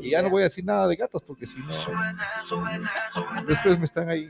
Y 0.00 0.10
ya 0.10 0.22
no 0.22 0.30
voy 0.30 0.42
a 0.42 0.44
decir 0.44 0.64
nada 0.64 0.86
de 0.88 0.96
gatos 0.96 1.22
porque 1.22 1.46
si 1.46 1.60
no, 1.60 1.74
después 3.46 3.78
me 3.78 3.84
están 3.84 4.08
ahí. 4.08 4.28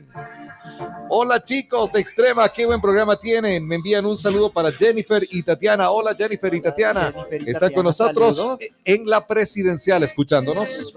Hola 1.08 1.42
chicos 1.42 1.92
de 1.92 2.00
Extrema, 2.00 2.48
qué 2.48 2.66
buen 2.66 2.80
programa 2.80 3.16
tienen. 3.16 3.66
Me 3.66 3.76
envían 3.76 4.04
un 4.06 4.18
saludo 4.18 4.52
para 4.52 4.72
Jennifer 4.72 5.22
y 5.30 5.42
Tatiana. 5.42 5.90
Hola 5.90 6.14
Jennifer 6.14 6.52
y 6.52 6.60
Tatiana. 6.60 7.12
Están 7.30 7.72
con 7.72 7.84
nosotros 7.84 8.36
saludos. 8.36 8.60
en 8.84 9.06
la 9.06 9.26
presidencial 9.26 10.02
escuchándonos. 10.02 10.92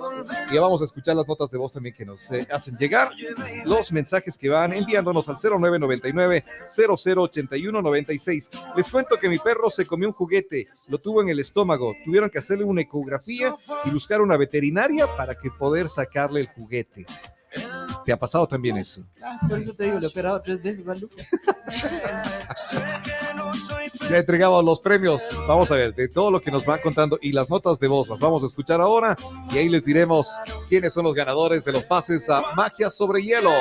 Y 0.51 0.55
ya 0.55 0.61
vamos 0.61 0.81
a 0.81 0.85
escuchar 0.85 1.15
las 1.15 1.27
notas 1.27 1.51
de 1.51 1.57
voz 1.57 1.73
también 1.73 1.93
que 1.93 2.05
nos 2.05 2.31
eh, 2.31 2.47
hacen 2.51 2.75
llegar. 2.75 3.11
Los 3.65 3.91
mensajes 3.91 4.37
que 4.37 4.49
van 4.49 4.73
enviándonos 4.73 5.29
al 5.29 5.35
0999 5.35 6.43
0081 6.65 7.81
96. 7.81 8.49
Les 8.75 8.89
cuento 8.89 9.17
que 9.17 9.29
mi 9.29 9.37
perro 9.37 9.69
se 9.69 9.85
comió 9.85 10.07
un 10.07 10.13
juguete, 10.13 10.67
lo 10.87 10.97
tuvo 10.97 11.21
en 11.21 11.29
el 11.29 11.39
estómago. 11.39 11.93
Tuvieron 12.03 12.29
que 12.29 12.39
hacerle 12.39 12.63
una 12.63 12.81
ecografía 12.81 13.55
y 13.85 13.89
buscar 13.91 14.21
una 14.21 14.37
veterinaria 14.39 15.05
para 15.15 15.35
que 15.35 15.51
poder 15.51 15.89
sacarle 15.89 16.41
el 16.41 16.47
juguete. 16.47 17.05
¿Te 18.05 18.13
ha 18.13 18.17
pasado 18.17 18.47
también 18.47 18.77
eso? 18.77 19.05
Ah, 19.21 19.39
por 19.47 19.59
eso 19.59 19.73
te 19.73 19.85
digo, 19.85 19.99
le 19.99 20.05
he 20.05 20.09
operado 20.09 20.41
tres 20.41 20.61
veces 20.63 20.87
a 20.87 20.95
Lucas. 20.95 21.27
Ya 24.09 24.17
entregamos 24.17 24.63
los 24.63 24.79
premios. 24.79 25.39
Vamos 25.47 25.71
a 25.71 25.75
ver, 25.75 25.93
de 25.93 26.07
todo 26.07 26.31
lo 26.31 26.41
que 26.41 26.49
nos 26.51 26.65
van 26.65 26.79
contando 26.81 27.19
y 27.21 27.31
las 27.31 27.49
notas 27.49 27.79
de 27.79 27.87
voz 27.87 28.09
las 28.09 28.19
vamos 28.19 28.43
a 28.43 28.47
escuchar 28.47 28.81
ahora 28.81 29.15
y 29.51 29.57
ahí 29.57 29.69
les 29.69 29.85
diremos 29.85 30.31
quiénes 30.67 30.93
son 30.93 31.03
los 31.03 31.13
ganadores 31.13 31.63
de 31.63 31.71
los 31.71 31.83
pases 31.83 32.29
a 32.29 32.41
Magia 32.55 32.89
sobre 32.89 33.21
Hielo. 33.21 33.51